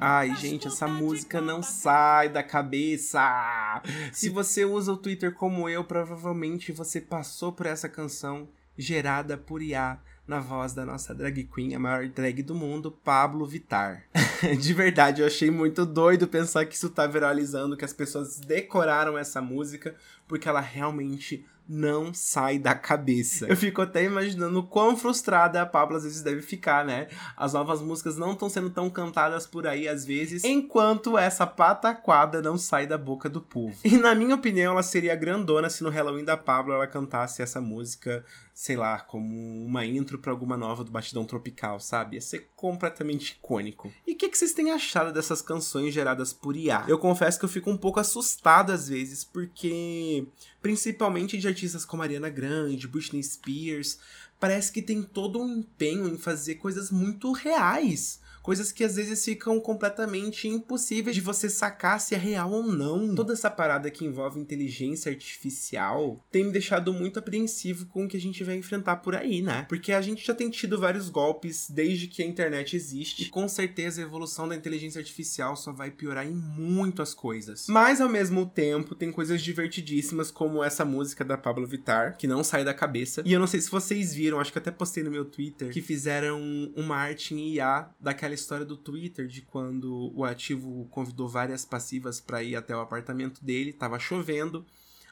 Ai, 0.00 0.34
gente, 0.36 0.68
essa 0.68 0.86
música 0.86 1.40
não 1.40 1.62
sai 1.62 2.28
da 2.28 2.42
cabeça. 2.42 3.82
Se 4.12 4.28
você 4.28 4.64
usa 4.64 4.92
o 4.92 4.96
Twitter 4.96 5.34
como 5.34 5.68
eu, 5.68 5.82
provavelmente 5.82 6.70
você 6.70 7.00
passou 7.00 7.52
por 7.52 7.66
essa 7.66 7.88
canção 7.88 8.48
gerada 8.78 9.36
por 9.36 9.60
IA 9.60 9.98
na 10.26 10.40
voz 10.40 10.74
da 10.74 10.84
nossa 10.84 11.14
drag 11.14 11.44
queen, 11.44 11.74
a 11.74 11.78
maior 11.78 12.06
drag 12.06 12.42
do 12.42 12.54
mundo, 12.54 12.92
Pablo 13.02 13.46
Vitar. 13.46 14.04
de 14.60 14.74
verdade, 14.74 15.22
eu 15.22 15.26
achei 15.26 15.50
muito 15.50 15.86
doido 15.86 16.28
pensar 16.28 16.66
que 16.66 16.74
isso 16.74 16.90
tá 16.90 17.06
viralizando, 17.06 17.76
que 17.76 17.84
as 17.84 17.94
pessoas 17.94 18.38
decoraram 18.38 19.16
essa 19.16 19.40
música, 19.40 19.96
porque 20.28 20.46
ela 20.46 20.60
realmente 20.60 21.46
não 21.68 22.14
sai 22.14 22.58
da 22.58 22.74
cabeça. 22.74 23.46
Eu 23.46 23.56
fico 23.56 23.82
até 23.82 24.02
imaginando 24.02 24.62
quão 24.62 24.96
frustrada 24.96 25.60
a 25.60 25.66
Pablo 25.66 25.98
às 25.98 26.04
vezes 26.04 26.22
deve 26.22 26.40
ficar, 26.40 26.84
né? 26.84 27.08
As 27.36 27.52
novas 27.52 27.82
músicas 27.82 28.16
não 28.16 28.32
estão 28.32 28.48
sendo 28.48 28.70
tão 28.70 28.88
cantadas 28.88 29.46
por 29.46 29.66
aí 29.66 29.86
às 29.86 30.04
vezes, 30.04 30.44
enquanto 30.44 31.18
essa 31.18 31.46
pataquada 31.46 32.40
não 32.40 32.56
sai 32.56 32.86
da 32.86 32.96
boca 32.96 33.28
do 33.28 33.40
povo. 33.40 33.76
E 33.84 33.98
na 33.98 34.14
minha 34.14 34.34
opinião, 34.34 34.72
ela 34.72 34.82
seria 34.82 35.14
grandona 35.14 35.68
se 35.68 35.82
no 35.82 35.90
Halloween 35.90 36.24
da 36.24 36.38
Pablo 36.38 36.72
ela 36.72 36.86
cantasse 36.86 37.42
essa 37.42 37.60
música 37.60 38.24
sei 38.58 38.76
lá, 38.76 38.98
como 38.98 39.64
uma 39.64 39.86
intro 39.86 40.18
para 40.18 40.32
alguma 40.32 40.56
nova 40.56 40.82
do 40.82 40.90
Batidão 40.90 41.24
Tropical, 41.24 41.78
sabe? 41.78 42.16
Ia 42.16 42.20
ser 42.20 42.48
completamente 42.56 43.30
icônico. 43.34 43.92
E 44.04 44.14
o 44.14 44.16
que, 44.16 44.28
que 44.28 44.36
vocês 44.36 44.52
têm 44.52 44.72
achado 44.72 45.12
dessas 45.12 45.40
canções 45.40 45.94
geradas 45.94 46.32
por 46.32 46.56
IA? 46.56 46.84
Eu 46.88 46.98
confesso 46.98 47.38
que 47.38 47.44
eu 47.44 47.48
fico 47.48 47.70
um 47.70 47.76
pouco 47.76 48.00
assustado 48.00 48.72
às 48.72 48.88
vezes, 48.88 49.22
porque 49.22 50.26
principalmente 50.60 51.38
de 51.38 51.46
artistas 51.46 51.84
como 51.84 52.02
Ariana 52.02 52.28
Grande, 52.28 52.88
Britney 52.88 53.22
Spears, 53.22 54.00
parece 54.40 54.72
que 54.72 54.82
tem 54.82 55.04
todo 55.04 55.40
um 55.40 55.58
empenho 55.58 56.08
em 56.08 56.18
fazer 56.18 56.56
coisas 56.56 56.90
muito 56.90 57.30
reais 57.30 58.20
coisas 58.48 58.72
que 58.72 58.82
às 58.82 58.96
vezes 58.96 59.22
ficam 59.22 59.60
completamente 59.60 60.48
impossíveis 60.48 61.14
de 61.14 61.20
você 61.20 61.50
sacar 61.50 62.00
se 62.00 62.14
é 62.14 62.18
real 62.18 62.50
ou 62.50 62.62
não. 62.62 63.14
Toda 63.14 63.34
essa 63.34 63.50
parada 63.50 63.90
que 63.90 64.06
envolve 64.06 64.40
inteligência 64.40 65.12
artificial 65.12 66.24
tem 66.32 66.44
me 66.44 66.50
deixado 66.50 66.90
muito 66.94 67.18
apreensivo 67.18 67.84
com 67.84 68.06
o 68.06 68.08
que 68.08 68.16
a 68.16 68.20
gente 68.20 68.42
vai 68.42 68.56
enfrentar 68.56 68.96
por 68.96 69.14
aí, 69.14 69.42
né? 69.42 69.66
Porque 69.68 69.92
a 69.92 70.00
gente 70.00 70.26
já 70.26 70.32
tem 70.32 70.48
tido 70.48 70.80
vários 70.80 71.10
golpes 71.10 71.68
desde 71.68 72.06
que 72.06 72.22
a 72.22 72.26
internet 72.26 72.74
existe, 72.74 73.24
e 73.24 73.28
com 73.28 73.46
certeza 73.46 74.00
a 74.00 74.04
evolução 74.04 74.48
da 74.48 74.56
inteligência 74.56 74.98
artificial 74.98 75.54
só 75.54 75.70
vai 75.70 75.90
piorar 75.90 76.26
em 76.26 76.34
muito 76.34 77.02
as 77.02 77.12
coisas. 77.12 77.66
Mas 77.68 78.00
ao 78.00 78.08
mesmo 78.08 78.46
tempo, 78.46 78.94
tem 78.94 79.12
coisas 79.12 79.42
divertidíssimas 79.42 80.30
como 80.30 80.64
essa 80.64 80.86
música 80.86 81.22
da 81.22 81.36
Pablo 81.36 81.66
Vittar, 81.66 82.16
que 82.16 82.26
não 82.26 82.42
sai 82.42 82.64
da 82.64 82.72
cabeça. 82.72 83.22
E 83.26 83.32
eu 83.34 83.40
não 83.40 83.46
sei 83.46 83.60
se 83.60 83.70
vocês 83.70 84.14
viram, 84.14 84.40
acho 84.40 84.52
que 84.52 84.58
até 84.58 84.70
postei 84.70 85.04
no 85.04 85.10
meu 85.10 85.26
Twitter, 85.26 85.70
que 85.70 85.82
fizeram 85.82 86.40
uma 86.74 86.96
arte 86.96 87.34
em 87.34 87.52
IA 87.52 87.90
daquela 88.00 88.37
história 88.38 88.64
do 88.64 88.76
Twitter 88.76 89.26
de 89.26 89.42
quando 89.42 90.12
o 90.14 90.24
ativo 90.24 90.86
convidou 90.90 91.28
várias 91.28 91.64
passivas 91.64 92.20
para 92.20 92.42
ir 92.42 92.56
até 92.56 92.74
o 92.76 92.80
apartamento 92.80 93.44
dele, 93.44 93.72
tava 93.72 93.98
chovendo. 93.98 94.64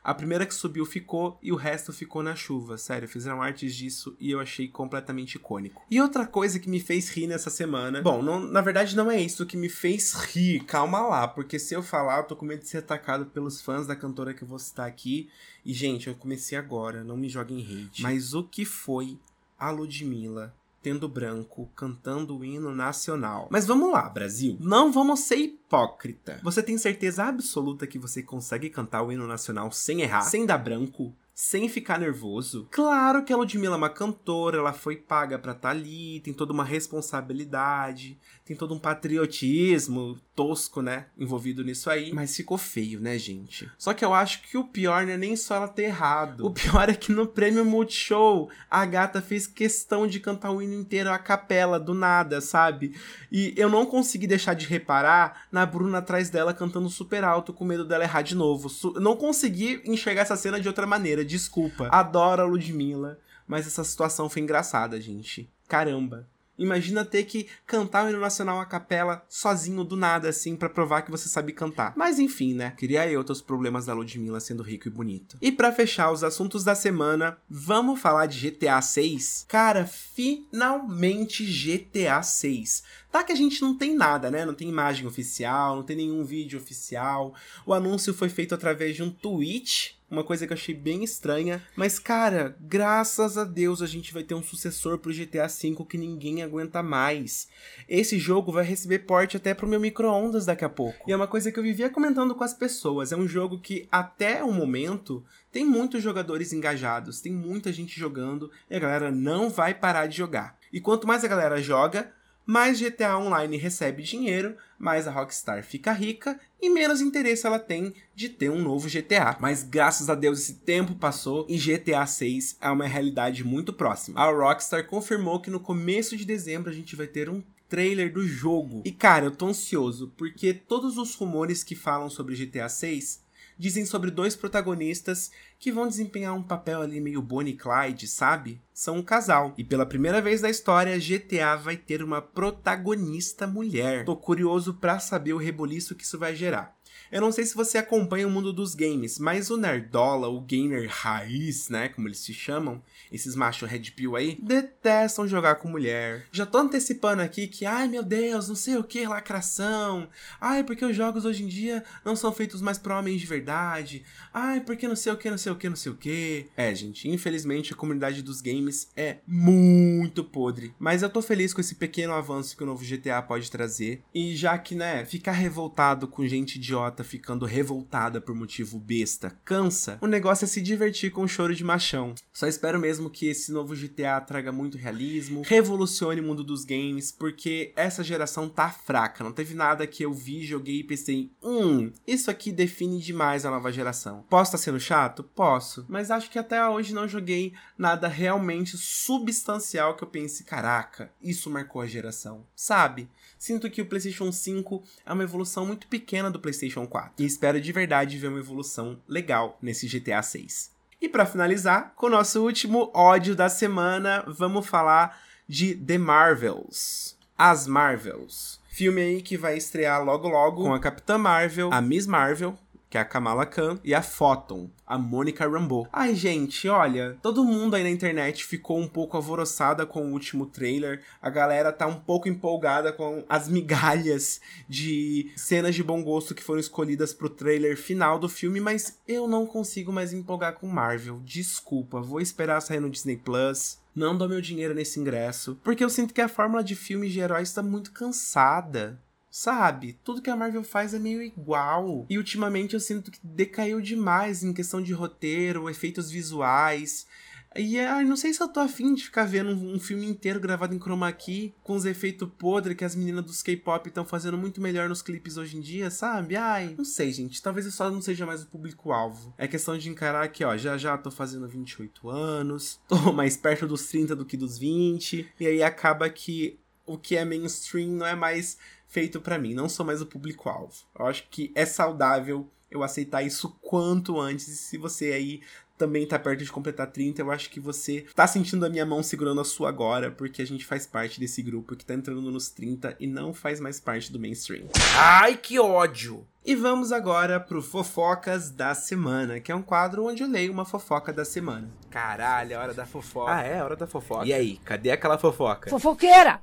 A 0.06 0.14
primeira 0.14 0.47
que 0.47 0.54
subiu 0.54 0.87
ficou 0.87 1.37
e 1.42 1.50
o 1.50 1.56
resto 1.56 1.92
ficou 1.92 2.23
na 2.23 2.37
chuva. 2.37 2.78
Sério, 2.78 3.09
fizeram 3.09 3.42
artes 3.42 3.75
disso 3.75 4.16
e 4.21 4.30
eu 4.30 4.38
achei 4.38 4.68
completamente 4.68 5.35
icônico. 5.35 5.85
E 5.90 6.00
outra 6.00 6.25
coisa 6.25 6.61
que 6.61 6.71
me 6.71 6.78
fez 6.78 7.11
rir 7.11 7.26
nessa 7.26 7.50
semana. 7.50 8.00
Bom, 8.02 8.23
não, 8.23 8.38
na 8.38 8.61
verdade 8.61 8.95
não 8.95 9.11
é 9.11 9.21
isso 9.21 9.45
que 9.45 9.56
me 9.56 9.68
fez 9.68 10.12
rir. 10.14 10.61
Calma 10.61 11.00
lá, 11.00 11.26
porque 11.26 11.59
se 11.59 11.75
eu 11.75 11.83
falar, 11.83 12.18
eu 12.18 12.25
tô 12.25 12.37
com 12.37 12.47
medo 12.47 12.61
de 12.61 12.68
ser 12.68 12.78
atacado 12.78 13.26
pelos 13.26 13.61
fãs 13.61 13.85
da 13.85 13.97
cantora 13.97 14.33
que 14.33 14.45
eu 14.45 14.49
vou 14.49 14.61
citar 14.61 14.87
aqui. 14.87 15.28
E, 15.64 15.73
gente, 15.75 16.06
eu 16.06 16.14
comecei 16.14 16.56
agora, 16.56 17.02
não 17.02 17.16
me 17.16 17.28
joguem 17.28 17.61
hate. 17.61 18.00
Mas 18.00 18.33
o 18.33 18.45
que 18.45 18.64
foi 18.64 19.18
a 19.59 19.71
Ludmilla 19.71 20.54
tendo 20.87 21.09
branco, 21.09 21.69
cantando 21.75 22.38
o 22.38 22.45
hino 22.45 22.73
nacional. 22.73 23.49
Mas 23.50 23.66
vamos 23.66 23.90
lá, 23.90 24.09
Brasil. 24.09 24.57
Não 24.61 24.93
vamos 24.93 25.19
ser 25.19 25.35
hipócrita. 25.35 26.38
Você 26.45 26.62
tem 26.62 26.78
certeza 26.78 27.25
absoluta 27.25 27.88
que 27.88 27.99
você 27.99 28.23
consegue 28.23 28.71
cantar 28.71 29.02
o 29.02 29.11
hino 29.11 29.26
nacional 29.26 29.73
sem 29.73 30.02
errar, 30.02 30.23
sem 30.23 30.47
dar 30.47 30.59
branco? 30.59 31.12
Sem 31.37 31.69
ficar 31.69 32.00
nervoso. 32.00 32.66
Claro 32.71 33.23
que 33.23 33.31
a 33.31 33.37
Ludmilla 33.37 33.75
é 33.75 33.76
uma 33.76 33.90
cantora, 33.90 34.57
ela 34.57 34.73
foi 34.73 34.97
paga 34.97 35.38
pra 35.38 35.52
estar 35.52 35.69
tá 35.69 35.75
ali, 35.75 36.19
tem 36.21 36.33
toda 36.33 36.50
uma 36.50 36.64
responsabilidade, 36.64 38.19
tem 38.43 38.57
todo 38.57 38.73
um 38.73 38.78
patriotismo 38.78 40.19
tosco, 40.35 40.81
né, 40.81 41.07
envolvido 41.19 41.62
nisso 41.62 41.90
aí. 41.90 42.11
Mas 42.12 42.35
ficou 42.35 42.57
feio, 42.57 43.00
né, 43.00 43.19
gente? 43.19 43.71
Só 43.76 43.93
que 43.93 44.02
eu 44.02 44.14
acho 44.14 44.43
que 44.43 44.57
o 44.57 44.64
pior 44.64 45.05
não 45.05 45.12
é 45.12 45.19
nem 45.19 45.37
só 45.37 45.57
ela 45.57 45.69
ter 45.69 45.85
errado. 45.85 46.47
O 46.47 46.50
pior 46.50 46.88
é 46.88 46.95
que 46.95 47.12
no 47.12 47.26
prêmio 47.26 47.66
Multishow, 47.66 48.49
a 48.71 48.87
gata 48.87 49.21
fez 49.21 49.47
questão 49.47 50.07
de 50.07 50.21
cantar 50.21 50.52
o 50.52 50.62
hino 50.62 50.73
inteiro 50.75 51.11
a 51.11 51.19
capela, 51.19 51.78
do 51.78 51.93
nada, 51.93 52.40
sabe? 52.40 52.95
E 53.31 53.52
eu 53.59 53.69
não 53.69 53.85
consegui 53.85 54.26
deixar 54.26 54.55
de 54.55 54.66
reparar 54.66 55.47
na 55.52 55.66
Bruna 55.66 55.99
atrás 55.99 56.31
dela 56.31 56.55
cantando 56.55 56.88
super 56.88 57.25
alto, 57.25 57.52
com 57.52 57.64
medo 57.64 57.85
dela 57.85 58.05
errar 58.05 58.23
de 58.23 58.35
novo. 58.35 58.71
Não 59.00 59.16
consegui 59.16 59.83
enxergar 59.85 60.23
essa 60.23 60.37
cena 60.37 60.59
de 60.59 60.69
outra 60.69 60.87
maneira 60.87 61.25
desculpa. 61.26 61.88
Adoro 61.90 62.42
a 62.42 62.47
Ludmilla, 62.47 63.18
mas 63.47 63.66
essa 63.66 63.85
situação 63.85 64.28
foi 64.28 64.42
engraçada, 64.42 65.00
gente. 65.00 65.50
Caramba. 65.68 66.28
Imagina 66.59 67.04
ter 67.04 67.25
que 67.25 67.47
cantar 67.66 68.04
o 68.04 68.09
hino 68.09 68.18
nacional 68.18 68.59
a 68.59 68.64
capela 68.64 69.25
sozinho 69.28 69.85
do 69.85 69.97
nada, 69.97 70.28
assim, 70.28 70.56
para 70.56 70.71
provar 70.71 71.02
que 71.02 71.11
você 71.11 71.28
sabe 71.28 71.52
cantar. 71.52 71.92
Mas 71.97 72.18
enfim, 72.18 72.54
né? 72.54 72.73
Queria 72.78 73.06
eu 73.11 73.23
ter 73.23 73.33
os 73.33 73.42
problemas 73.42 73.87
da 73.87 73.92
Ludmilla 73.92 74.40
sendo 74.40 74.62
rico 74.62 74.88
e 74.88 74.90
bonito. 74.90 75.37
E 75.40 75.52
para 75.52 75.73
fechar 75.73 76.11
os 76.11 76.25
assuntos 76.25 76.64
da 76.64 76.75
semana, 76.75 77.37
vamos 77.49 78.00
falar 78.00 78.26
de 78.26 78.50
GTA 78.50 78.80
6? 78.80 79.45
Cara, 79.49 79.85
finalmente 79.85 81.45
GTA 81.45 82.23
6. 82.23 82.83
Tá 83.12 83.23
que 83.23 83.33
a 83.33 83.37
gente 83.37 83.61
não 83.61 83.76
tem 83.76 83.95
nada, 83.95 84.30
né? 84.30 84.45
Não 84.45 84.54
tem 84.54 84.68
imagem 84.68 85.06
oficial, 85.06 85.76
não 85.76 85.83
tem 85.83 85.97
nenhum 85.97 86.25
vídeo 86.25 86.59
oficial. 86.59 87.35
O 87.66 87.75
anúncio 87.75 88.14
foi 88.14 88.28
feito 88.28 88.54
através 88.54 88.97
de 88.97 89.02
um 89.02 89.11
tweet 89.11 89.96
uma 90.10 90.22
coisa 90.22 90.46
que 90.46 90.52
eu 90.52 90.56
achei 90.56 90.75
bem 90.75 91.02
estranha. 91.02 91.62
Mas, 91.75 91.98
cara, 91.98 92.56
graças 92.60 93.36
a 93.36 93.44
Deus 93.44 93.82
a 93.82 93.86
gente 93.86 94.12
vai 94.12 94.22
ter 94.22 94.34
um 94.34 94.42
sucessor 94.42 94.98
pro 94.98 95.12
GTA 95.12 95.46
V 95.46 95.84
que 95.88 95.98
ninguém 95.98 96.42
aguenta 96.42 96.82
mais. 96.82 97.48
Esse 97.88 98.18
jogo 98.18 98.52
vai 98.52 98.64
receber 98.64 99.00
porte 99.00 99.36
até 99.36 99.52
pro 99.54 99.68
meu 99.68 99.80
micro-ondas 99.80 100.46
daqui 100.46 100.64
a 100.64 100.68
pouco. 100.68 101.08
E 101.08 101.12
é 101.12 101.16
uma 101.16 101.26
coisa 101.26 101.50
que 101.50 101.58
eu 101.58 101.62
vivia 101.62 101.90
comentando 101.90 102.34
com 102.34 102.44
as 102.44 102.54
pessoas. 102.54 103.12
É 103.12 103.16
um 103.16 103.26
jogo 103.26 103.58
que, 103.58 103.88
até 103.90 104.42
o 104.44 104.52
momento, 104.52 105.25
tem 105.50 105.64
muitos 105.64 106.02
jogadores 106.02 106.52
engajados, 106.52 107.20
tem 107.20 107.32
muita 107.32 107.72
gente 107.72 107.98
jogando 107.98 108.50
e 108.70 108.76
a 108.76 108.78
galera 108.78 109.10
não 109.10 109.50
vai 109.50 109.75
parar 109.75 110.06
de 110.06 110.16
jogar. 110.16 110.56
E 110.72 110.80
quanto 110.80 111.06
mais 111.06 111.25
a 111.25 111.28
galera 111.28 111.60
joga, 111.60 112.12
mais 112.47 112.81
GTA 112.81 113.19
Online 113.19 113.57
recebe 113.57 114.03
dinheiro, 114.03 114.57
mais 114.79 115.09
a 115.09 115.11
Rockstar 115.11 115.65
fica 115.65 115.93
rica 115.93 116.38
e 116.62 116.71
menos 116.71 117.00
interesse 117.00 117.47
ela 117.47 117.59
tem 117.59 117.93
de 118.15 118.29
ter 118.29 118.49
um 118.49 118.62
novo 118.62 118.88
GTA. 118.88 119.37
Mas 119.41 119.65
graças 119.65 120.09
a 120.09 120.15
Deus 120.15 120.38
esse 120.38 120.55
tempo 120.55 120.95
passou 120.95 121.45
e 121.49 121.59
GTA 121.59 122.07
6 122.07 122.59
é 122.61 122.71
uma 122.71 122.87
realidade 122.87 123.43
muito 123.43 123.73
próxima. 123.73 124.21
A 124.21 124.31
Rockstar 124.31 124.87
confirmou 124.87 125.41
que 125.41 125.50
no 125.50 125.59
começo 125.59 126.17
de 126.17 126.25
dezembro 126.25 126.71
a 126.71 126.75
gente 126.75 126.95
vai 126.95 127.09
ter 127.09 127.29
um 127.29 127.43
trailer 127.69 128.12
do 128.12 128.26
jogo. 128.26 128.83
E 128.85 128.93
cara, 128.93 129.26
eu 129.26 129.31
tô 129.33 129.47
ansioso 129.47 130.12
porque 130.17 130.55
todos 130.55 130.97
os 130.97 131.15
rumores 131.17 131.65
que 131.65 131.75
falam 131.75 132.09
sobre 132.09 132.37
GTA 132.37 132.69
6 132.69 133.25
dizem 133.58 133.86
sobre 133.86 134.10
dois 134.10 134.36
protagonistas 134.36 135.30
que 135.58 135.72
vão 135.72 135.88
desempenhar 135.88 136.34
um 136.34 136.42
papel 136.42 136.82
ali 136.82 137.00
meio 137.00 137.22
Bonnie 137.22 137.54
e 137.54 137.56
Clyde, 137.56 138.06
sabe? 138.06 138.60
São 138.72 138.96
um 138.96 139.02
casal. 139.02 139.54
E 139.56 139.64
pela 139.64 139.86
primeira 139.86 140.20
vez 140.20 140.42
na 140.42 140.50
história, 140.50 140.98
GTA 140.98 141.56
vai 141.56 141.76
ter 141.76 142.02
uma 142.02 142.20
protagonista 142.20 143.46
mulher. 143.46 144.04
Tô 144.04 144.16
curioso 144.16 144.75
para 144.75 144.98
saber 144.98 145.32
o 145.32 145.38
reboliço 145.38 145.94
que 145.94 146.04
isso 146.04 146.18
vai 146.18 146.36
gerar. 146.36 146.75
Eu 147.10 147.20
não 147.20 147.30
sei 147.30 147.44
se 147.44 147.54
você 147.54 147.78
acompanha 147.78 148.26
o 148.26 148.30
mundo 148.30 148.52
dos 148.52 148.75
games, 148.75 149.18
mas 149.18 149.50
o 149.50 149.56
nerdola, 149.56 150.28
o 150.28 150.40
gamer 150.40 150.88
raiz, 150.90 151.68
né, 151.68 151.88
como 151.88 152.08
eles 152.08 152.18
se 152.18 152.34
chamam, 152.34 152.82
esses 153.12 153.36
machos 153.36 153.68
red 153.68 153.90
pill 153.94 154.16
aí, 154.16 154.38
detestam 154.42 155.28
jogar 155.28 155.56
com 155.56 155.68
mulher. 155.68 156.26
Já 156.32 156.44
tô 156.44 156.58
antecipando 156.58 157.22
aqui 157.22 157.46
que, 157.46 157.64
ai 157.64 157.88
meu 157.88 158.02
Deus, 158.02 158.48
não 158.48 158.56
sei 158.56 158.76
o 158.76 158.84
que, 158.84 159.06
lacração. 159.06 160.08
Ai, 160.40 160.64
porque 160.64 160.84
os 160.84 160.96
jogos 160.96 161.25
hoje 161.25 161.44
em 161.44 161.48
dia 161.48 161.84
não 162.04 162.16
são 162.16 162.32
feitos 162.32 162.60
mais 162.60 162.78
para 162.78 162.98
homens 162.98 163.20
de 163.20 163.26
verdade. 163.26 164.04
Ai, 164.32 164.60
porque 164.60 164.88
não 164.88 164.96
sei 164.96 165.12
o 165.12 165.16
que, 165.16 165.30
não 165.30 165.38
sei 165.38 165.52
o 165.52 165.56
que, 165.56 165.68
não 165.68 165.76
sei 165.76 165.92
o 165.92 165.96
que. 165.96 166.46
É, 166.56 166.75
gente, 166.75 167.08
infelizmente 167.08 167.72
a 167.72 167.76
comunidade 167.76 168.22
dos 168.22 168.40
games 168.40 168.90
é 168.96 169.18
muito 169.26 170.25
podre. 170.25 170.75
Mas 170.78 171.02
eu 171.02 171.10
tô 171.10 171.22
feliz 171.22 171.54
com 171.54 171.60
esse 171.60 171.75
pequeno 171.75 172.12
avanço 172.12 172.56
que 172.56 172.62
o 172.62 172.66
novo 172.66 172.84
GTA 172.84 173.22
pode 173.22 173.50
trazer. 173.50 174.02
E 174.14 174.34
já 174.34 174.58
que, 174.58 174.75
né, 174.75 175.04
ficar 175.04 175.32
revoltado 175.32 176.08
com 176.08 176.26
gente 176.26 176.56
idiota 176.56 176.96
ficando 177.05 177.45
revoltada 177.45 178.21
por 178.21 178.35
motivo 178.35 178.79
besta 178.79 179.31
cansa, 179.45 179.99
o 180.00 180.07
negócio 180.07 180.45
é 180.45 180.49
se 180.49 180.61
divertir 180.61 181.11
com 181.11 181.23
o 181.23 181.29
choro 181.29 181.55
de 181.55 181.65
machão. 181.65 182.15
Só 182.33 182.47
espero 182.47 182.79
mesmo 182.79 183.11
que 183.11 183.26
esse 183.26 183.53
novo 183.53 183.75
GTA 183.75 184.21
traga 184.21 184.53
muito 184.53 184.79
realismo, 184.79 185.43
revolucione 185.45 186.21
o 186.21 186.25
mundo 186.25 186.45
dos 186.45 186.65
games, 186.65 187.11
porque 187.11 187.73
essa 187.76 188.05
geração 188.05 188.49
tá 188.49 188.69
fraca. 188.71 189.25
Não 189.25 189.33
teve 189.33 189.55
nada 189.55 189.87
que 189.87 190.03
eu 190.03 190.12
vi, 190.12 190.45
joguei 190.45 190.81
e 190.81 190.85
pensei, 190.85 191.31
hum, 191.43 191.93
isso 192.07 192.31
aqui 192.31 192.53
define 192.53 192.99
demais 192.99 193.45
a 193.45 193.50
nova 193.50 193.73
geração. 193.73 194.25
Posso 194.29 194.50
estar 194.50 194.59
tá 194.59 194.65
sendo 194.65 194.81
chato? 194.81 195.23
Posso. 195.23 195.85
Mas 195.88 196.11
acho 196.11 196.31
que 196.31 196.38
até 196.38 196.67
hoje 196.67 196.95
não 196.95 197.09
joguei 197.09 197.53
nada 197.79 198.09
realmente 198.09 198.76
substancial 198.76 199.97
que 199.97 200.05
eu 200.05 200.09
pense, 200.09 200.45
caraca, 200.45 201.11
isso 201.23 201.50
marcou 201.50 201.83
a 201.83 201.87
geração. 201.87 202.47
Sabe? 202.55 203.09
Sinto 203.38 203.71
que 203.71 203.83
o 203.83 203.87
PlayStation 203.87 204.33
5 204.33 204.83
é 205.05 205.12
uma 205.12 205.23
evolução 205.23 205.67
muito 205.67 205.87
pequena 205.87 206.31
do 206.31 206.41
PlayStation 206.41 206.86
4 206.87 207.12
e 207.19 207.26
espero 207.26 207.61
de 207.61 207.73
verdade 207.73 208.19
ver 208.19 208.28
uma 208.28 208.38
evolução 208.38 208.99
legal 209.09 209.59
nesse 209.61 209.87
GTA 209.87 210.23
6. 210.23 210.71
E 211.00 211.09
para 211.09 211.26
finalizar, 211.26 211.93
com 211.95 212.07
o 212.07 212.11
nosso 212.11 212.43
último 212.43 212.90
ódio 212.95 213.35
da 213.35 213.49
semana, 213.49 214.25
vamos 214.26 214.66
falar 214.66 215.21
de 215.49 215.75
The 215.75 215.99
Marvels. 215.99 217.16
As 217.37 217.66
Marvels. 217.66 218.61
Filme 218.69 219.00
aí 219.00 219.23
que 219.23 219.37
vai 219.37 219.57
estrear 219.57 220.05
logo 220.05 220.28
logo 220.28 220.64
com 220.64 220.75
a 220.75 220.81
Capitã 220.81 221.16
Marvel, 221.16 221.71
a 221.73 221.81
Miss 221.81 222.07
Marvel, 222.07 222.59
que 222.88 222.97
é 222.97 223.00
a 223.00 223.05
Kamala 223.05 223.45
Khan, 223.45 223.78
e 223.83 223.95
a 223.95 224.02
Photon, 224.02 224.71
a 224.87 224.97
Mônica 224.97 225.49
Rambeau. 225.49 225.88
Ai, 225.93 226.14
gente, 226.14 226.69
olha, 226.69 227.16
todo 227.21 227.45
mundo 227.45 227.75
aí 227.75 227.83
na 227.83 227.90
internet 227.90 228.45
ficou 228.45 228.78
um 228.78 228.87
pouco 228.87 229.16
alvoroçada 229.16 229.85
com 229.85 230.07
o 230.07 230.12
último 230.12 230.47
trailer. 230.47 231.02
A 231.21 231.28
galera 231.28 231.73
tá 231.73 231.87
um 231.87 231.99
pouco 231.99 232.28
empolgada 232.28 232.93
com 232.93 233.25
as 233.28 233.49
migalhas 233.49 234.40
de 234.69 235.33
cenas 235.37 235.75
de 235.75 235.83
bom 235.83 236.02
gosto 236.02 236.35
que 236.35 236.43
foram 236.43 236.61
escolhidas 236.61 237.12
pro 237.12 237.28
trailer 237.28 237.76
final 237.76 238.19
do 238.19 238.28
filme, 238.28 238.61
mas 238.61 238.99
eu 239.07 239.26
não 239.26 239.47
consigo 239.47 239.93
mais 239.93 240.12
empolgar 240.12 240.55
com 240.55 240.69
Marvel. 240.69 241.21
Desculpa, 241.25 242.00
vou 242.00 242.21
esperar 242.21 242.61
sair 242.61 242.81
no 242.81 242.90
Disney 242.90 243.16
Plus 243.16 243.78
não 243.97 244.14
dou 244.14 244.28
meu 244.28 244.43
dinheiro 244.43 244.75
nesse 244.75 245.00
ingresso, 245.00 245.59
porque 245.64 245.83
eu 245.83 245.88
sinto 245.88 246.12
que 246.12 246.21
a 246.21 246.28
fórmula 246.28 246.62
de 246.62 246.76
filmes 246.76 247.14
de 247.14 247.21
heróis 247.21 247.49
está 247.49 247.62
muito 247.62 247.93
cansada. 247.93 249.00
Sabe? 249.37 249.99
Tudo 250.02 250.23
que 250.23 250.31
a 250.31 250.35
Marvel 250.35 250.64
faz 250.64 250.95
é 250.95 250.99
meio 250.99 251.21
igual. 251.21 252.07
E 252.09 252.16
ultimamente 252.16 252.73
eu 252.73 252.81
sinto 252.81 253.11
que 253.11 253.19
decaiu 253.23 253.83
demais 253.83 254.43
em 254.43 254.50
questão 254.50 254.81
de 254.81 254.95
roteiro, 254.95 255.69
efeitos 255.69 256.11
visuais. 256.11 257.07
E 257.55 257.78
ai, 257.78 258.02
não 258.07 258.16
sei 258.16 258.33
se 258.33 258.43
eu 258.43 258.49
tô 258.49 258.61
afim 258.61 258.95
de 258.95 259.05
ficar 259.05 259.26
vendo 259.26 259.50
um, 259.50 259.75
um 259.75 259.78
filme 259.78 260.07
inteiro 260.07 260.40
gravado 260.40 260.75
em 260.75 260.81
chroma 260.81 261.12
key, 261.12 261.55
com 261.62 261.75
os 261.75 261.85
efeitos 261.85 262.26
podres 262.38 262.78
que 262.78 262.85
as 262.85 262.97
meninas 262.97 263.26
dos 263.26 263.43
K-pop 263.43 263.87
estão 263.87 264.07
fazendo 264.07 264.38
muito 264.38 264.59
melhor 264.59 264.88
nos 264.88 265.02
clipes 265.02 265.37
hoje 265.37 265.59
em 265.59 265.61
dia, 265.61 265.90
sabe? 265.90 266.35
Ai, 266.35 266.75
não 266.75 266.85
sei, 266.85 267.12
gente. 267.12 267.43
Talvez 267.43 267.66
eu 267.66 267.73
só 267.73 267.90
não 267.90 268.00
seja 268.00 268.25
mais 268.25 268.43
o 268.43 268.47
público-alvo. 268.47 269.35
É 269.37 269.47
questão 269.47 269.76
de 269.76 269.90
encarar 269.90 270.26
que, 270.28 270.47
ó, 270.47 270.57
já 270.57 270.78
já 270.78 270.97
tô 270.97 271.11
fazendo 271.11 271.47
28 271.47 272.09
anos, 272.09 272.81
tô 272.88 273.12
mais 273.12 273.37
perto 273.37 273.66
dos 273.66 273.87
30 273.88 274.16
do 274.16 274.25
que 274.25 274.38
dos 274.38 274.57
20, 274.57 275.28
e 275.38 275.47
aí 275.47 275.62
acaba 275.62 276.09
que 276.09 276.59
o 276.87 276.97
que 276.97 277.16
é 277.16 277.25
mainstream 277.25 277.90
não 277.90 278.07
é 278.07 278.14
mais 278.14 278.57
feito 278.88 279.21
para 279.21 279.38
mim, 279.38 279.55
não 279.55 279.69
sou 279.69 279.85
mais 279.85 280.00
o 280.00 280.07
público-alvo. 280.07 280.75
Eu 280.99 281.07
acho 281.07 281.26
que 281.31 281.52
é 281.55 281.66
saudável 281.66 282.49
eu 282.71 282.83
aceitar 282.83 283.23
isso 283.23 283.57
quanto 283.62 284.21
antes. 284.21 284.49
E 284.49 284.57
se 284.57 284.78
você 284.78 285.12
aí 285.12 285.40
também 285.76 286.07
tá 286.07 286.19
perto 286.19 286.43
de 286.43 286.50
completar 286.50 286.87
30, 286.87 287.21
eu 287.21 287.31
acho 287.31 287.50
que 287.50 287.61
você 287.61 288.07
tá 288.14 288.26
sentindo 288.26 288.64
a 288.64 288.69
minha 288.69 288.87
mão 288.87 289.02
segurando 289.02 289.40
a 289.40 289.45
sua 289.45 289.69
agora, 289.69 290.11
porque 290.11 290.40
a 290.40 290.47
gente 290.47 290.64
faz 290.64 290.87
parte 290.87 291.21
desse 291.21 291.43
grupo 291.43 291.76
que 291.76 291.85
tá 291.85 291.95
entrando 291.95 292.31
nos 292.31 292.49
30 292.49 292.97
e 292.99 293.07
não 293.07 293.35
faz 293.35 293.61
mais 293.61 293.78
parte 293.78 294.11
do 294.11 294.19
mainstream. 294.19 294.66
Ai, 294.97 295.37
que 295.37 295.59
ódio! 295.59 296.26
E 296.45 296.55
vamos 296.55 296.93
agora 296.93 297.40
pro 297.40 297.61
Fofocas 297.61 298.50
da 298.50 298.73
Semana, 298.75 299.40
que 299.40 299.50
é 299.50 299.55
um 299.55 299.62
quadro 299.62 300.07
onde 300.07 300.23
eu 300.23 300.28
leio 300.28 300.52
uma 300.52 300.64
fofoca 300.64 301.12
da 301.12 301.25
semana. 301.25 301.69
Caralho, 301.90 302.52
é 302.52 302.57
hora 302.57 302.73
da 302.73 302.87
fofoca. 302.87 303.35
Ah, 303.35 303.43
é? 303.43 303.62
Hora 303.62 303.75
da 303.75 303.87
fofoca. 303.87 304.25
E 304.25 304.33
aí, 304.33 304.57
cadê 304.59 304.93
aquela 304.93 305.19
fofoca? 305.19 305.69
Fofoqueira! 305.69 306.40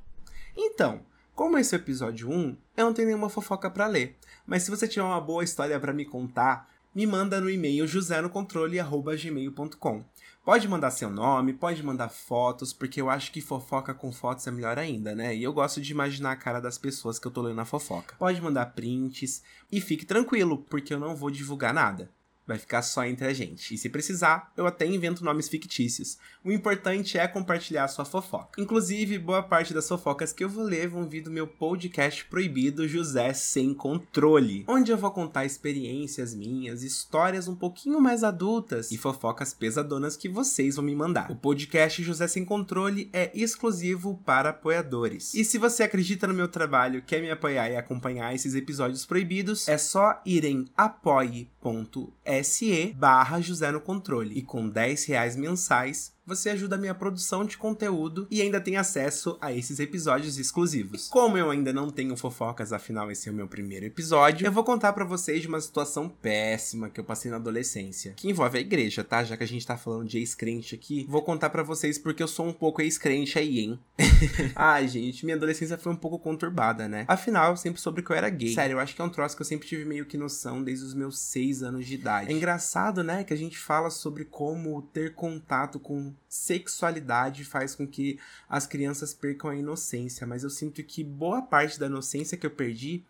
Então, 0.56 1.02
como 1.36 1.58
esse 1.58 1.76
episódio 1.76 2.30
1, 2.30 2.56
eu 2.78 2.86
não 2.86 2.94
tenho 2.94 3.08
nenhuma 3.08 3.30
fofoca 3.30 3.68
para 3.70 3.88
ler. 3.88 4.16
Mas 4.46 4.64
se 4.64 4.70
você 4.70 4.88
tiver 4.88 5.04
uma 5.04 5.20
boa 5.20 5.44
história 5.44 5.78
para 5.80 5.92
me 5.92 6.06
contar, 6.06 6.72
me 6.94 7.08
manda 7.08 7.42
no 7.42 7.50
e-mail 7.50 7.88
josenocontrole.gmail.com. 7.88 10.06
Pode 10.46 10.68
mandar 10.68 10.92
seu 10.92 11.10
nome, 11.10 11.54
pode 11.54 11.82
mandar 11.82 12.10
fotos, 12.10 12.72
porque 12.74 13.02
eu 13.02 13.10
acho 13.10 13.32
que 13.32 13.42
fofoca 13.42 13.92
com 13.94 14.12
fotos 14.12 14.46
é 14.46 14.52
melhor 14.52 14.78
ainda, 14.78 15.16
né? 15.16 15.34
E 15.36 15.42
eu 15.42 15.54
gosto 15.54 15.82
de 15.82 15.92
imaginar 15.92 16.34
a 16.34 16.36
cara 16.36 16.60
das 16.60 16.78
pessoas 16.78 17.18
que 17.18 17.26
eu 17.26 17.32
tô 17.32 17.42
lendo 17.42 17.56
na 17.56 17.66
fofoca. 17.66 18.16
Pode 18.20 18.40
mandar 18.42 18.68
prints 18.68 19.42
e 19.72 19.82
fique 19.82 20.06
tranquilo, 20.06 20.60
porque 20.70 20.94
eu 20.94 21.00
não 21.00 21.16
vou 21.16 21.32
divulgar 21.32 21.74
nada. 21.74 22.12
Vai 22.46 22.58
ficar 22.58 22.82
só 22.82 23.06
entre 23.06 23.26
a 23.26 23.34
gente. 23.34 23.74
E 23.74 23.78
se 23.78 23.90
precisar, 23.90 24.52
eu 24.58 24.68
até 24.68 24.86
invento 24.86 25.24
nomes 25.24 25.48
fictícios. 25.48 26.18
O 26.44 26.52
importante 26.52 27.18
é 27.18 27.26
compartilhar 27.26 27.88
sua 27.88 28.04
fofoca. 28.04 28.62
Inclusive, 28.62 29.18
boa 29.18 29.42
parte 29.42 29.74
das 29.74 29.88
fofocas 29.88 30.34
que 30.34 30.44
eu 30.44 30.50
vou 30.50 30.64
ler 30.64 30.90
vão 30.90 31.08
vir 31.08 31.22
do 31.22 31.32
meu 31.32 31.48
podcast 31.48 32.26
proibido 32.26 32.88
José 32.88 33.34
Sem 33.34 33.74
Controle, 33.74 34.66
onde 34.68 34.92
eu 34.92 34.98
vou 34.98 35.12
contar 35.12 35.46
experiências 35.46 36.36
minhas, 36.36 36.84
histórias 36.84 37.48
um 37.48 37.56
pouquinho 37.56 38.02
mais 38.02 38.24
adultas 38.24 38.92
e 38.92 38.98
fofocas 38.98 39.54
pesadonas 39.54 40.18
que 40.18 40.28
vocês 40.28 40.76
vão 40.76 40.84
me 40.84 40.96
mandar. 40.96 41.32
O 41.32 41.36
podcast 41.36 42.04
José 42.04 42.28
Sem 42.28 42.44
Controle 42.44 43.10
é 43.14 43.32
exclusivo 43.34 44.20
para 44.26 44.50
apoiadores. 44.50 45.34
E 45.34 45.46
se 45.46 45.58
você 45.58 45.84
acredita 45.84 46.28
no 46.28 46.34
meu 46.34 46.50
trabalho, 46.50 47.02
quer 47.04 47.22
me 47.22 47.32
apoiar 47.32 47.70
e 47.70 47.78
acompanhar 47.78 48.36
esses 48.36 48.54
episódios 48.54 49.06
proibidos, 49.06 49.68
é 49.70 49.78
só 49.78 50.22
ir 50.26 50.44
em 50.44 50.68
apoie.se 50.76 52.33
se 52.42 52.94
barra 52.98 53.42
José 53.42 53.70
no 53.72 53.82
Controle. 53.82 54.38
E 54.38 54.42
com 54.42 54.70
10 54.70 55.06
reais 55.06 55.36
mensais, 55.36 56.13
você 56.26 56.50
ajuda 56.50 56.76
a 56.76 56.80
minha 56.80 56.96
produção 56.96 57.44
de 57.46 57.58
conteúdo 57.58 58.28
e 58.32 58.42
ainda 58.42 58.62
tem 58.62 58.78
acesso 58.78 59.38
a 59.42 59.52
esses 59.52 59.80
episódios 59.80 60.38
exclusivos. 60.38 61.08
Como 61.10 61.38
eu 61.38 61.50
ainda 61.52 61.74
não 61.74 61.90
tenho 61.90 62.16
fofocas, 62.16 62.72
afinal 62.72 63.12
esse 63.12 63.28
é 63.28 63.32
o 63.32 63.36
meu 63.36 63.48
primeiro 63.48 63.86
episódio, 63.86 64.48
eu 64.48 64.52
vou 64.52 64.64
contar 64.64 64.94
para 64.94 65.04
vocês 65.04 65.42
de 65.42 65.48
uma 65.48 65.60
situação 65.60 66.08
péssima 66.08 66.90
que 66.90 67.00
eu 67.00 67.04
passei 67.04 67.30
na 67.30 67.38
adolescência, 67.38 68.14
que 68.16 68.30
envolve 68.30 68.58
a 68.58 68.62
igreja, 68.62 69.04
tá? 69.04 69.24
Já 69.24 69.36
que 69.36 69.44
a 69.44 69.48
gente 69.48 69.68
tá 69.68 69.76
falando 69.76 70.08
de 70.08 70.18
ex-crente 70.18 70.76
aqui, 70.76 71.06
vou 71.10 71.22
contar 71.22 71.50
para 71.50 71.64
vocês 71.64 71.98
porque 71.98 72.24
eu 72.24 72.28
sou 72.28 72.48
um 72.48 72.54
pouco 72.54 72.82
ex-crente 72.82 73.38
aí, 73.38 73.60
hein? 73.60 73.80
Ai, 74.56 74.88
gente, 74.88 75.26
minha 75.26 75.36
adolescência 75.36 75.78
foi 75.78 75.92
um 75.92 75.98
pouco 75.98 76.18
conturbada, 76.18 76.88
né? 76.88 77.04
Afinal, 77.08 77.52
eu 77.52 77.58
sempre 77.58 77.82
soube 77.82 78.02
que 78.02 78.12
eu 78.12 78.16
era 78.16 78.30
gay. 78.30 78.54
Sério, 78.54 78.76
eu 78.76 78.80
acho 78.80 78.96
que 78.96 79.02
é 79.02 79.06
um 79.06 79.10
troço 79.10 79.36
que 79.36 79.42
eu 79.42 79.46
sempre 79.46 79.68
tive 79.68 79.84
meio 79.84 80.06
que 80.06 80.18
noção 80.18 80.64
desde 80.64 80.86
os 80.86 80.94
meus 80.94 81.20
seis 81.20 81.62
anos 81.62 81.86
de 81.86 81.96
idade. 81.96 82.32
É 82.32 82.34
engraçado, 82.34 83.04
né, 83.04 83.24
que 83.24 83.34
a 83.34 83.38
gente 83.38 83.58
fala 83.58 83.90
sobre 83.90 84.24
como 84.24 84.82
ter 84.94 85.14
contato 85.14 85.80
com 85.80 86.13
sexualidade 86.28 87.46
faz 87.46 87.76
com 87.76 87.88
que 87.88 88.20
as 88.50 88.66
crianças 88.66 89.14
percam 89.14 89.50
a 89.50 89.56
inocência, 89.56 90.26
mas 90.28 90.44
eu 90.44 90.50
sinto 90.50 90.84
que 90.84 91.04
boa 91.04 91.42
parte 91.42 91.80
da 91.80 91.88
inocência 91.88 92.38
que 92.38 92.46
eu 92.46 92.52
perdi 92.52 93.04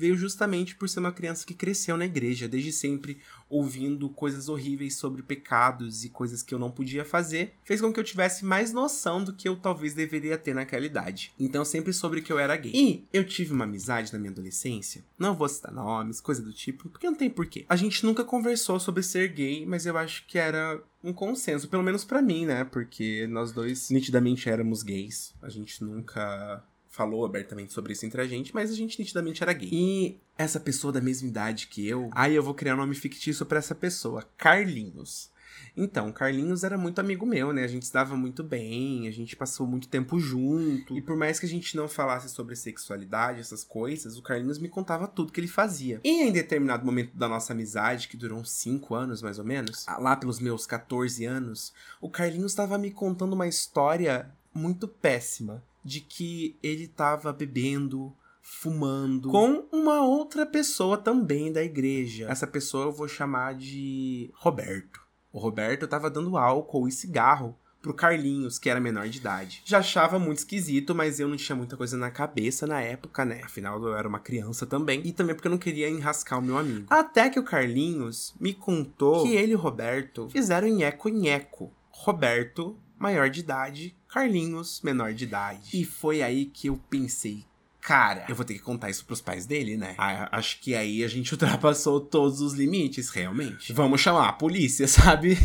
veio 0.00 0.16
justamente 0.16 0.74
por 0.74 0.88
ser 0.88 1.00
uma 1.00 1.12
criança 1.12 1.44
que 1.46 1.52
cresceu 1.52 1.94
na 1.94 2.06
igreja, 2.06 2.48
desde 2.48 2.72
sempre 2.72 3.18
ouvindo 3.50 4.08
coisas 4.08 4.48
horríveis 4.48 4.96
sobre 4.96 5.22
pecados 5.22 6.04
e 6.04 6.08
coisas 6.08 6.42
que 6.42 6.54
eu 6.54 6.58
não 6.58 6.70
podia 6.70 7.04
fazer, 7.04 7.52
fez 7.62 7.82
com 7.82 7.92
que 7.92 8.00
eu 8.00 8.04
tivesse 8.04 8.44
mais 8.44 8.72
noção 8.72 9.22
do 9.22 9.34
que 9.34 9.46
eu 9.46 9.56
talvez 9.56 9.92
deveria 9.92 10.38
ter 10.38 10.54
naquela 10.54 10.86
idade. 10.86 11.34
Então 11.38 11.64
sempre 11.66 11.92
soube 11.92 12.22
que 12.22 12.32
eu 12.32 12.38
era 12.38 12.56
gay. 12.56 12.72
E 12.74 13.04
eu 13.12 13.26
tive 13.26 13.52
uma 13.52 13.64
amizade 13.64 14.10
na 14.10 14.18
minha 14.18 14.32
adolescência, 14.32 15.04
não 15.18 15.34
vou 15.34 15.48
citar 15.48 15.72
nomes, 15.72 16.18
coisa 16.18 16.40
do 16.40 16.52
tipo, 16.52 16.88
porque 16.88 17.06
não 17.06 17.14
tem 17.14 17.28
porquê. 17.28 17.66
A 17.68 17.76
gente 17.76 18.06
nunca 18.06 18.24
conversou 18.24 18.80
sobre 18.80 19.02
ser 19.02 19.28
gay, 19.28 19.66
mas 19.66 19.84
eu 19.84 19.98
acho 19.98 20.26
que 20.26 20.38
era 20.38 20.82
um 21.02 21.12
consenso, 21.12 21.68
pelo 21.68 21.82
menos 21.82 22.04
para 22.04 22.22
mim, 22.22 22.46
né? 22.46 22.64
Porque 22.64 23.26
nós 23.26 23.52
dois 23.52 23.90
nitidamente 23.90 24.48
éramos 24.48 24.82
gays. 24.82 25.34
A 25.42 25.48
gente 25.48 25.82
nunca 25.82 26.62
falou 26.90 27.24
abertamente 27.24 27.72
sobre 27.72 27.92
isso 27.92 28.04
entre 28.04 28.20
a 28.20 28.26
gente, 28.26 28.52
mas 28.52 28.70
a 28.70 28.74
gente 28.74 28.98
nitidamente 28.98 29.42
era 29.42 29.52
gay. 29.52 29.70
E 29.72 30.20
essa 30.36 30.58
pessoa 30.60 30.92
da 30.92 31.00
mesma 31.00 31.28
idade 31.28 31.68
que 31.68 31.88
eu, 31.88 32.10
aí 32.12 32.34
eu 32.34 32.42
vou 32.42 32.52
criar 32.52 32.74
um 32.74 32.78
nome 32.78 32.94
fictício 32.94 33.46
para 33.46 33.58
essa 33.58 33.74
pessoa, 33.74 34.28
Carlinhos. 34.36 35.30
Então, 35.76 36.10
Carlinhos 36.12 36.64
era 36.64 36.76
muito 36.76 36.98
amigo 37.00 37.24
meu, 37.24 37.52
né? 37.52 37.62
A 37.64 37.68
gente 37.68 37.86
se 37.86 37.92
dava 37.92 38.16
muito 38.16 38.42
bem, 38.42 39.06
a 39.06 39.10
gente 39.10 39.36
passou 39.36 39.66
muito 39.66 39.88
tempo 39.88 40.18
junto. 40.18 40.96
E 40.96 41.00
por 41.00 41.16
mais 41.16 41.38
que 41.38 41.46
a 41.46 41.48
gente 41.48 41.76
não 41.76 41.88
falasse 41.88 42.28
sobre 42.28 42.56
sexualidade, 42.56 43.40
essas 43.40 43.62
coisas, 43.62 44.18
o 44.18 44.22
Carlinhos 44.22 44.58
me 44.58 44.68
contava 44.68 45.06
tudo 45.06 45.32
que 45.32 45.40
ele 45.40 45.46
fazia. 45.46 46.00
E 46.02 46.22
em 46.22 46.32
determinado 46.32 46.84
momento 46.84 47.16
da 47.16 47.28
nossa 47.28 47.52
amizade, 47.52 48.08
que 48.08 48.16
durou 48.16 48.40
uns 48.40 48.50
5 48.50 48.94
anos 48.94 49.22
mais 49.22 49.38
ou 49.38 49.44
menos, 49.44 49.86
lá 49.86 50.16
pelos 50.16 50.40
meus 50.40 50.66
14 50.66 51.24
anos, 51.24 51.72
o 52.00 52.10
Carlinhos 52.10 52.52
estava 52.52 52.76
me 52.76 52.90
contando 52.90 53.34
uma 53.34 53.46
história 53.46 54.30
muito 54.52 54.88
péssima 54.88 55.62
de 55.84 56.00
que 56.00 56.56
ele 56.62 56.84
estava 56.84 57.32
bebendo, 57.32 58.12
fumando 58.42 59.30
com 59.30 59.66
uma 59.72 60.02
outra 60.02 60.44
pessoa 60.44 60.96
também 60.96 61.52
da 61.52 61.62
igreja. 61.62 62.26
Essa 62.28 62.46
pessoa 62.46 62.86
eu 62.86 62.92
vou 62.92 63.08
chamar 63.08 63.54
de 63.54 64.30
Roberto. 64.34 65.00
O 65.32 65.38
Roberto 65.38 65.84
estava 65.84 66.10
dando 66.10 66.36
álcool 66.36 66.88
e 66.88 66.92
cigarro 66.92 67.56
pro 67.80 67.94
Carlinhos, 67.94 68.58
que 68.58 68.68
era 68.68 68.80
menor 68.80 69.08
de 69.08 69.18
idade. 69.18 69.62
Já 69.64 69.78
achava 69.78 70.18
muito 70.18 70.38
esquisito, 70.38 70.94
mas 70.94 71.18
eu 71.18 71.28
não 71.28 71.36
tinha 71.36 71.56
muita 71.56 71.76
coisa 71.76 71.96
na 71.96 72.10
cabeça 72.10 72.66
na 72.66 72.80
época, 72.80 73.24
né? 73.24 73.40
Afinal, 73.44 73.82
eu 73.82 73.96
era 73.96 74.06
uma 74.06 74.18
criança 74.18 74.66
também. 74.66 75.00
E 75.04 75.12
também 75.12 75.34
porque 75.34 75.48
eu 75.48 75.52
não 75.52 75.58
queria 75.58 75.88
enrascar 75.88 76.38
o 76.38 76.42
meu 76.42 76.58
amigo. 76.58 76.86
Até 76.90 77.30
que 77.30 77.38
o 77.38 77.44
Carlinhos 77.44 78.34
me 78.38 78.52
contou 78.52 79.22
que 79.22 79.34
ele 79.34 79.52
e 79.52 79.54
o 79.54 79.58
Roberto 79.58 80.28
fizeram 80.30 80.68
nheco-nheco. 80.68 81.72
Roberto, 81.90 82.78
maior 82.98 83.28
de 83.30 83.40
idade, 83.40 83.96
Carlinhos, 84.12 84.80
menor 84.82 85.14
de 85.14 85.24
idade. 85.24 85.70
E 85.72 85.84
foi 85.84 86.20
aí 86.20 86.46
que 86.46 86.66
eu 86.66 86.76
pensei, 86.90 87.44
cara, 87.80 88.26
eu 88.28 88.34
vou 88.34 88.44
ter 88.44 88.54
que 88.54 88.60
contar 88.60 88.90
isso 88.90 89.04
pros 89.04 89.20
pais 89.20 89.46
dele, 89.46 89.76
né? 89.76 89.94
Ah, 89.96 90.36
acho 90.36 90.60
que 90.60 90.74
aí 90.74 91.04
a 91.04 91.08
gente 91.08 91.30
ultrapassou 91.32 92.00
todos 92.00 92.40
os 92.40 92.54
limites, 92.54 93.08
realmente. 93.10 93.72
Vamos 93.72 94.00
chamar 94.00 94.28
a 94.28 94.32
polícia, 94.32 94.86
sabe? 94.88 95.38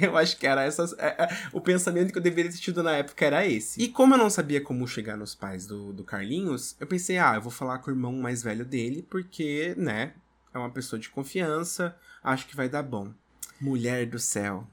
eu 0.00 0.16
acho 0.16 0.36
que 0.36 0.46
era 0.46 0.62
essas. 0.62 0.92
É, 0.92 1.24
é, 1.24 1.48
o 1.52 1.60
pensamento 1.60 2.12
que 2.12 2.18
eu 2.18 2.22
deveria 2.22 2.52
ter 2.52 2.58
tido 2.58 2.84
na 2.84 2.92
época 2.92 3.26
era 3.26 3.44
esse. 3.44 3.82
E 3.82 3.88
como 3.88 4.14
eu 4.14 4.18
não 4.18 4.30
sabia 4.30 4.60
como 4.60 4.86
chegar 4.86 5.16
nos 5.16 5.34
pais 5.34 5.66
do, 5.66 5.92
do 5.92 6.04
Carlinhos, 6.04 6.76
eu 6.78 6.86
pensei, 6.86 7.18
ah, 7.18 7.34
eu 7.34 7.42
vou 7.42 7.50
falar 7.50 7.78
com 7.78 7.90
o 7.90 7.94
irmão 7.94 8.12
mais 8.12 8.44
velho 8.44 8.64
dele, 8.64 9.04
porque, 9.10 9.74
né, 9.76 10.14
é 10.52 10.58
uma 10.58 10.70
pessoa 10.70 11.00
de 11.00 11.10
confiança, 11.10 11.96
acho 12.22 12.46
que 12.46 12.54
vai 12.54 12.68
dar 12.68 12.84
bom. 12.84 13.12
Mulher 13.60 14.06
do 14.06 14.20
céu. 14.20 14.68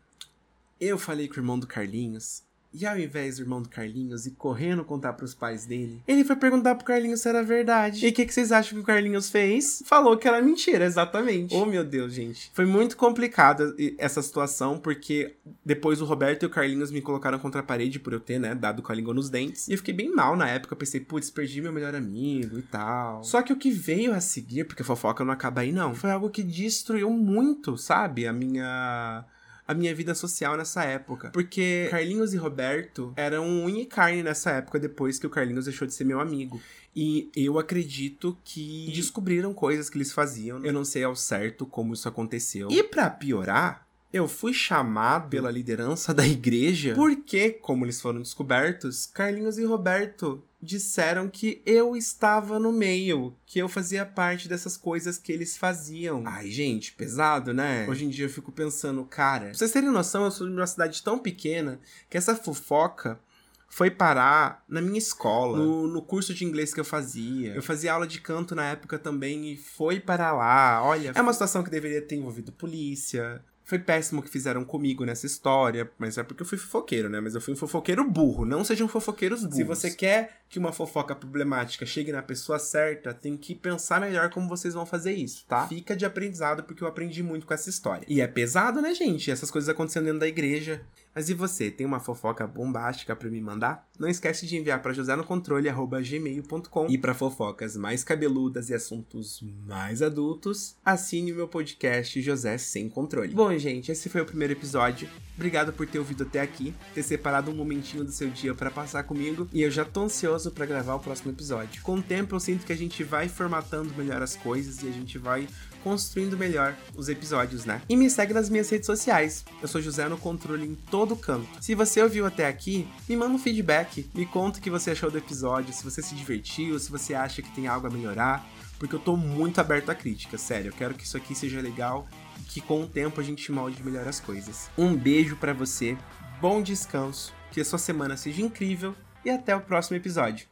Eu 0.80 0.98
falei 0.98 1.28
com 1.28 1.36
o 1.36 1.40
irmão 1.40 1.60
do 1.60 1.68
Carlinhos 1.68 2.44
E 2.74 2.86
ao 2.86 2.98
invés 2.98 3.38
do 3.38 3.44
irmão 3.44 3.62
do 3.62 3.70
Carlinhos 3.70 4.26
ir 4.26 4.32
correndo 4.32 4.84
contar 4.84 5.14
pros 5.14 5.34
pais 5.34 5.66
dele, 5.66 6.02
ele 6.08 6.24
foi 6.24 6.36
perguntar 6.36 6.76
pro 6.76 6.86
Carlinhos 6.86 7.22
se 7.22 7.28
era 7.28 7.44
verdade. 7.44 8.06
E 8.06 8.10
o 8.10 8.14
que, 8.14 8.26
que 8.26 8.34
vocês 8.34 8.52
acham 8.52 8.78
que 8.78 8.84
o 8.84 8.86
Carlinhos 8.86 9.30
fez? 9.30 9.84
Falou 9.86 10.18
que 10.18 10.28
era 10.28 10.42
mentira, 10.42 10.86
exatamente. 10.86 11.54
Oh, 11.54 11.66
meu 11.66 11.84
Deus, 11.84 12.14
gente. 12.14 12.50
Foi 12.54 12.66
muito 12.66 12.96
complicada 12.96 13.76
essa 13.98 14.22
situação, 14.22 14.80
porque 14.80 15.36
depois 15.66 16.02
o 16.02 16.06
Roberto 16.06 16.44
e 16.44 16.46
o 16.46 16.50
Carlinhos 16.50 16.92
me 16.92 17.02
colocaram 17.02 17.40
contra 17.40 17.60
a 17.60 17.64
parede 17.64 18.00
por 18.00 18.14
eu 18.14 18.20
ter, 18.20 18.40
né, 18.40 18.56
dado 18.56 18.82
com 18.82 18.92
a 18.92 18.96
língua 18.96 19.14
nos 19.14 19.30
dentes. 19.30 19.68
E 19.68 19.74
eu 19.74 19.78
fiquei 19.78 19.94
bem 19.94 20.10
mal 20.10 20.38
na 20.38 20.48
época. 20.48 20.74
Eu 20.74 20.78
pensei, 20.78 21.02
putz, 21.02 21.30
perdi 21.30 21.62
meu 21.62 21.74
melhor 21.74 21.94
amigo 21.94 22.58
e 22.58 22.62
tal. 22.62 23.24
Só 23.24 23.42
que 23.42 23.52
o 23.52 23.58
que 23.58 23.72
veio 23.72 24.14
a 24.14 24.22
seguir, 24.22 24.64
porque 24.64 24.82
a 24.82 24.86
fofoca 24.86 25.26
não 25.26 25.34
acaba 25.34 25.62
aí, 25.62 25.72
não, 25.72 25.94
foi 25.94 26.12
algo 26.12 26.30
que 26.30 26.44
destruiu 26.44 27.10
muito, 27.10 27.78
sabe? 27.78 28.26
A 28.26 28.34
minha 28.34 29.26
a 29.68 29.74
minha 29.74 29.94
vida 29.94 30.14
social 30.14 30.58
nessa 30.58 30.84
época. 30.84 31.30
Porque 31.32 31.88
Carlinhos 31.90 32.34
e 32.34 32.38
Roberto 32.38 33.14
eram 33.16 33.48
unha 33.66 33.82
e 33.82 33.86
carne 33.86 34.24
nessa 34.24 34.52
época, 34.52 34.80
depois 34.80 35.20
que 35.20 35.28
o 35.28 35.30
Carlinhos 35.30 35.66
deixou 35.66 35.88
de 35.88 35.94
ser 35.94 36.04
meu 36.04 36.20
amigo. 36.20 36.62
E 36.96 37.32
eu 37.36 37.58
acredito 37.58 38.38
que 38.44 38.92
descobriram 38.94 39.54
coisas 39.54 39.90
que 39.90 39.98
eles 39.98 40.12
faziam. 40.12 40.64
Eu 40.64 40.74
não 40.74 40.84
sei 40.84 41.04
ao 41.04 41.16
certo 41.16 41.66
como 41.66 41.94
isso 41.94 42.08
aconteceu. 42.08 42.70
E 42.70 42.84
para 42.84 43.10
piorar, 43.10 43.88
eu 44.12 44.28
fui 44.28 44.54
chamado 44.54 45.30
pela 45.30 45.50
liderança 45.50 46.14
da 46.14 46.28
igreja 46.28 46.94
porque, 46.96 47.52
como 47.52 47.86
eles 47.86 48.02
foram 48.02 48.20
descobertos, 48.20 49.06
Carlinhos 49.06 49.58
e 49.58 49.64
Roberto 49.64 50.44
disseram 50.62 51.28
que 51.28 51.62
eu 51.66 51.96
estava 51.96 52.60
no 52.60 52.72
meio, 52.72 53.36
que 53.46 53.60
eu 53.60 53.68
fazia 53.68 54.06
parte 54.06 54.48
dessas 54.48 54.78
coisas 54.78 55.18
que 55.18 55.32
eles 55.32 55.58
faziam. 55.58 56.24
Ai, 56.26 56.52
gente, 56.52 56.94
pesado, 56.94 57.54
né? 57.54 57.88
Hoje 57.90 58.06
em 58.06 58.10
dia 58.10 58.26
eu 58.26 58.30
fico 58.30 58.52
pensando, 58.52 59.04
cara, 59.06 59.46
pra 59.46 59.54
vocês 59.54 59.72
terem 59.72 59.90
noção, 59.90 60.26
eu 60.26 60.32
sou 60.32 60.48
de 60.48 60.54
uma 60.54 60.68
cidade 60.68 61.02
tão 61.02 61.18
pequena 61.18 61.80
que 62.10 62.18
essa 62.18 62.36
fofoca 62.36 63.20
foi 63.68 63.90
parar 63.90 64.64
na 64.68 64.82
minha 64.82 65.00
escola, 65.00 65.58
no, 65.58 65.88
no, 65.88 66.02
curso 66.02 66.34
de 66.34 66.44
inglês 66.44 66.74
que 66.74 66.80
eu 66.80 66.86
fazia. 66.86 67.56
Eu 67.56 67.64
fazia 67.64 67.94
aula 67.94 68.06
de 68.06 68.20
canto 68.20 68.54
na 68.54 68.66
época 68.66 69.00
também 69.00 69.54
e 69.54 69.58
foi 69.58 70.00
para 70.00 70.34
lá. 70.34 70.84
Olha, 70.84 71.14
é 71.16 71.22
uma 71.22 71.32
situação 71.32 71.64
que 71.64 71.70
deveria 71.70 72.02
ter 72.02 72.18
envolvido 72.18 72.52
polícia, 72.52 73.42
foi 73.72 73.80
péssimo 73.80 74.20
o 74.20 74.24
que 74.24 74.30
fizeram 74.30 74.66
comigo 74.66 75.06
nessa 75.06 75.26
história, 75.26 75.90
mas 75.98 76.18
é 76.18 76.24
porque 76.24 76.44
eu 76.44 76.46
fui 76.46 76.58
fofoqueiro, 76.58 77.08
né? 77.08 77.22
Mas 77.22 77.36
eu 77.36 77.40
fui 77.40 77.54
um 77.54 77.58
fofoqueiro 77.58 78.04
burro. 78.04 78.44
Não 78.44 78.66
sejam 78.66 78.86
fofoqueiros 78.86 79.46
burros. 79.46 79.56
Se 79.56 79.64
você 79.64 79.90
quer 79.90 80.41
que 80.52 80.60
uma 80.60 80.74
fofoca 80.74 81.16
problemática 81.16 81.86
chegue 81.86 82.12
na 82.12 82.22
pessoa 82.22 82.60
certa, 82.60 83.14
tem 83.14 83.38
que 83.38 83.56
pensar 83.56 84.02
melhor 84.02 84.30
como 84.30 84.50
vocês 84.50 84.74
vão 84.74 84.86
fazer 84.86 85.14
isso, 85.14 85.46
tá? 85.48 85.66
Fica 85.66 85.96
de 85.96 86.06
aprendizado, 86.06 86.64
porque 86.64 86.84
eu 86.84 86.90
aprendi 86.90 87.24
muito 87.24 87.48
com 87.48 87.54
essa 87.54 87.70
história. 87.70 88.06
E 88.06 88.20
é 88.20 88.28
pesado, 88.28 88.82
né, 88.82 88.94
gente? 88.94 89.32
Essas 89.32 89.50
coisas 89.50 89.70
acontecendo 89.70 90.04
dentro 90.06 90.20
da 90.20 90.28
igreja. 90.28 90.82
Mas 91.16 91.30
e 91.30 91.34
você, 91.34 91.72
tem 91.72 91.86
uma 91.86 92.02
fofoca 92.02 92.46
bombástica 92.46 93.16
para 93.16 93.30
me 93.30 93.40
mandar? 93.40 93.88
Não 93.98 94.10
esquece 94.10 94.46
de 94.46 94.58
enviar 94.58 94.82
para 94.82 94.92
josenocontrole@gmail.com 94.94 96.88
e 96.90 96.98
para 96.98 97.14
fofocas 97.14 97.78
mais 97.78 98.04
cabeludas 98.04 98.70
e 98.70 98.74
assuntos 98.74 99.42
mais 99.66 100.02
adultos, 100.02 100.76
assine 100.84 101.32
o 101.32 101.36
meu 101.36 101.48
podcast 101.48 102.22
José 102.22 102.58
Sem 102.58 102.90
Controle. 102.90 103.34
Bom, 103.34 103.58
gente, 103.58 103.92
esse 103.92 104.10
foi 104.10 104.22
o 104.22 104.26
primeiro 104.26 104.54
episódio. 104.54 105.08
Obrigado 105.42 105.74
por 105.74 105.88
ter 105.88 105.98
ouvido 105.98 106.22
até 106.22 106.40
aqui, 106.40 106.72
ter 106.94 107.02
separado 107.02 107.50
um 107.50 107.56
momentinho 107.56 108.04
do 108.04 108.12
seu 108.12 108.30
dia 108.30 108.54
para 108.54 108.70
passar 108.70 109.02
comigo 109.02 109.50
e 109.52 109.64
eu 109.64 109.72
já 109.72 109.84
tô 109.84 110.04
ansioso 110.04 110.52
para 110.52 110.68
gravar 110.68 110.94
o 110.94 111.00
próximo 111.00 111.32
episódio. 111.32 111.82
Com 111.82 111.96
o 111.96 112.02
tempo 112.02 112.36
eu 112.36 112.40
sinto 112.40 112.64
que 112.64 112.72
a 112.72 112.78
gente 112.78 113.04
vai 113.04 113.28
formatando 113.28 113.92
melhor 113.96 114.22
as 114.22 114.36
coisas 114.36 114.84
e 114.84 114.88
a 114.88 114.92
gente 114.92 115.18
vai 115.18 115.48
construindo 115.84 116.38
melhor 116.38 116.78
os 116.96 117.10
episódios, 117.10 117.66
né? 117.66 117.82
E 117.90 117.98
me 117.98 118.08
segue 118.08 118.36
nas 118.36 118.52
minhas 118.52 118.70
redes 118.70 118.86
sociais. 118.86 119.44
Eu 119.60 119.68
sou 119.68 119.82
José 119.82 120.08
no 120.08 120.16
Controle 120.16 120.68
em 120.68 120.76
todo 120.76 121.16
canto. 121.16 121.50
Se 121.60 121.74
você 121.74 122.04
ouviu 122.04 122.28
até 122.28 122.46
aqui, 122.48 122.88
me 123.10 123.18
manda 123.18 123.34
um 123.34 123.40
feedback, 123.40 124.12
me 124.14 124.28
conta 124.28 124.60
o 124.60 124.62
que 124.62 124.70
você 124.70 124.92
achou 124.92 125.10
do 125.10 125.18
episódio, 125.18 125.74
se 125.74 125.84
você 125.84 126.04
se 126.04 126.14
divertiu, 126.14 126.78
se 126.78 126.92
você 126.92 127.16
acha 127.16 127.42
que 127.42 127.50
tem 127.50 127.66
algo 127.66 127.88
a 127.88 127.90
melhorar, 127.90 128.48
porque 128.78 128.96
eu 128.96 129.00
tô 129.00 129.18
muito 129.18 129.60
aberto 129.60 129.90
a 129.90 129.96
críticas, 129.96 130.42
sério. 130.42 130.70
Eu 130.70 130.74
quero 130.74 130.94
que 130.94 131.04
isso 131.04 131.18
aqui 131.18 131.34
seja 131.34 131.60
legal 131.60 132.08
que 132.52 132.60
com 132.60 132.82
o 132.82 132.88
tempo 132.88 133.22
a 133.22 133.24
gente 133.24 133.50
molde 133.50 133.82
melhor 133.82 134.06
as 134.06 134.20
coisas. 134.20 134.70
Um 134.78 134.94
beijo 134.94 135.38
para 135.38 135.54
você, 135.54 135.98
bom 136.42 136.62
descanso, 136.62 137.34
que 137.50 137.62
a 137.62 137.66
sua 137.66 137.80
semana 137.80 138.18
seja 138.18 138.42
incrível 138.42 138.94
e 139.24 139.30
até 139.30 139.56
o 139.56 139.62
próximo 139.62 139.96
episódio. 139.96 140.51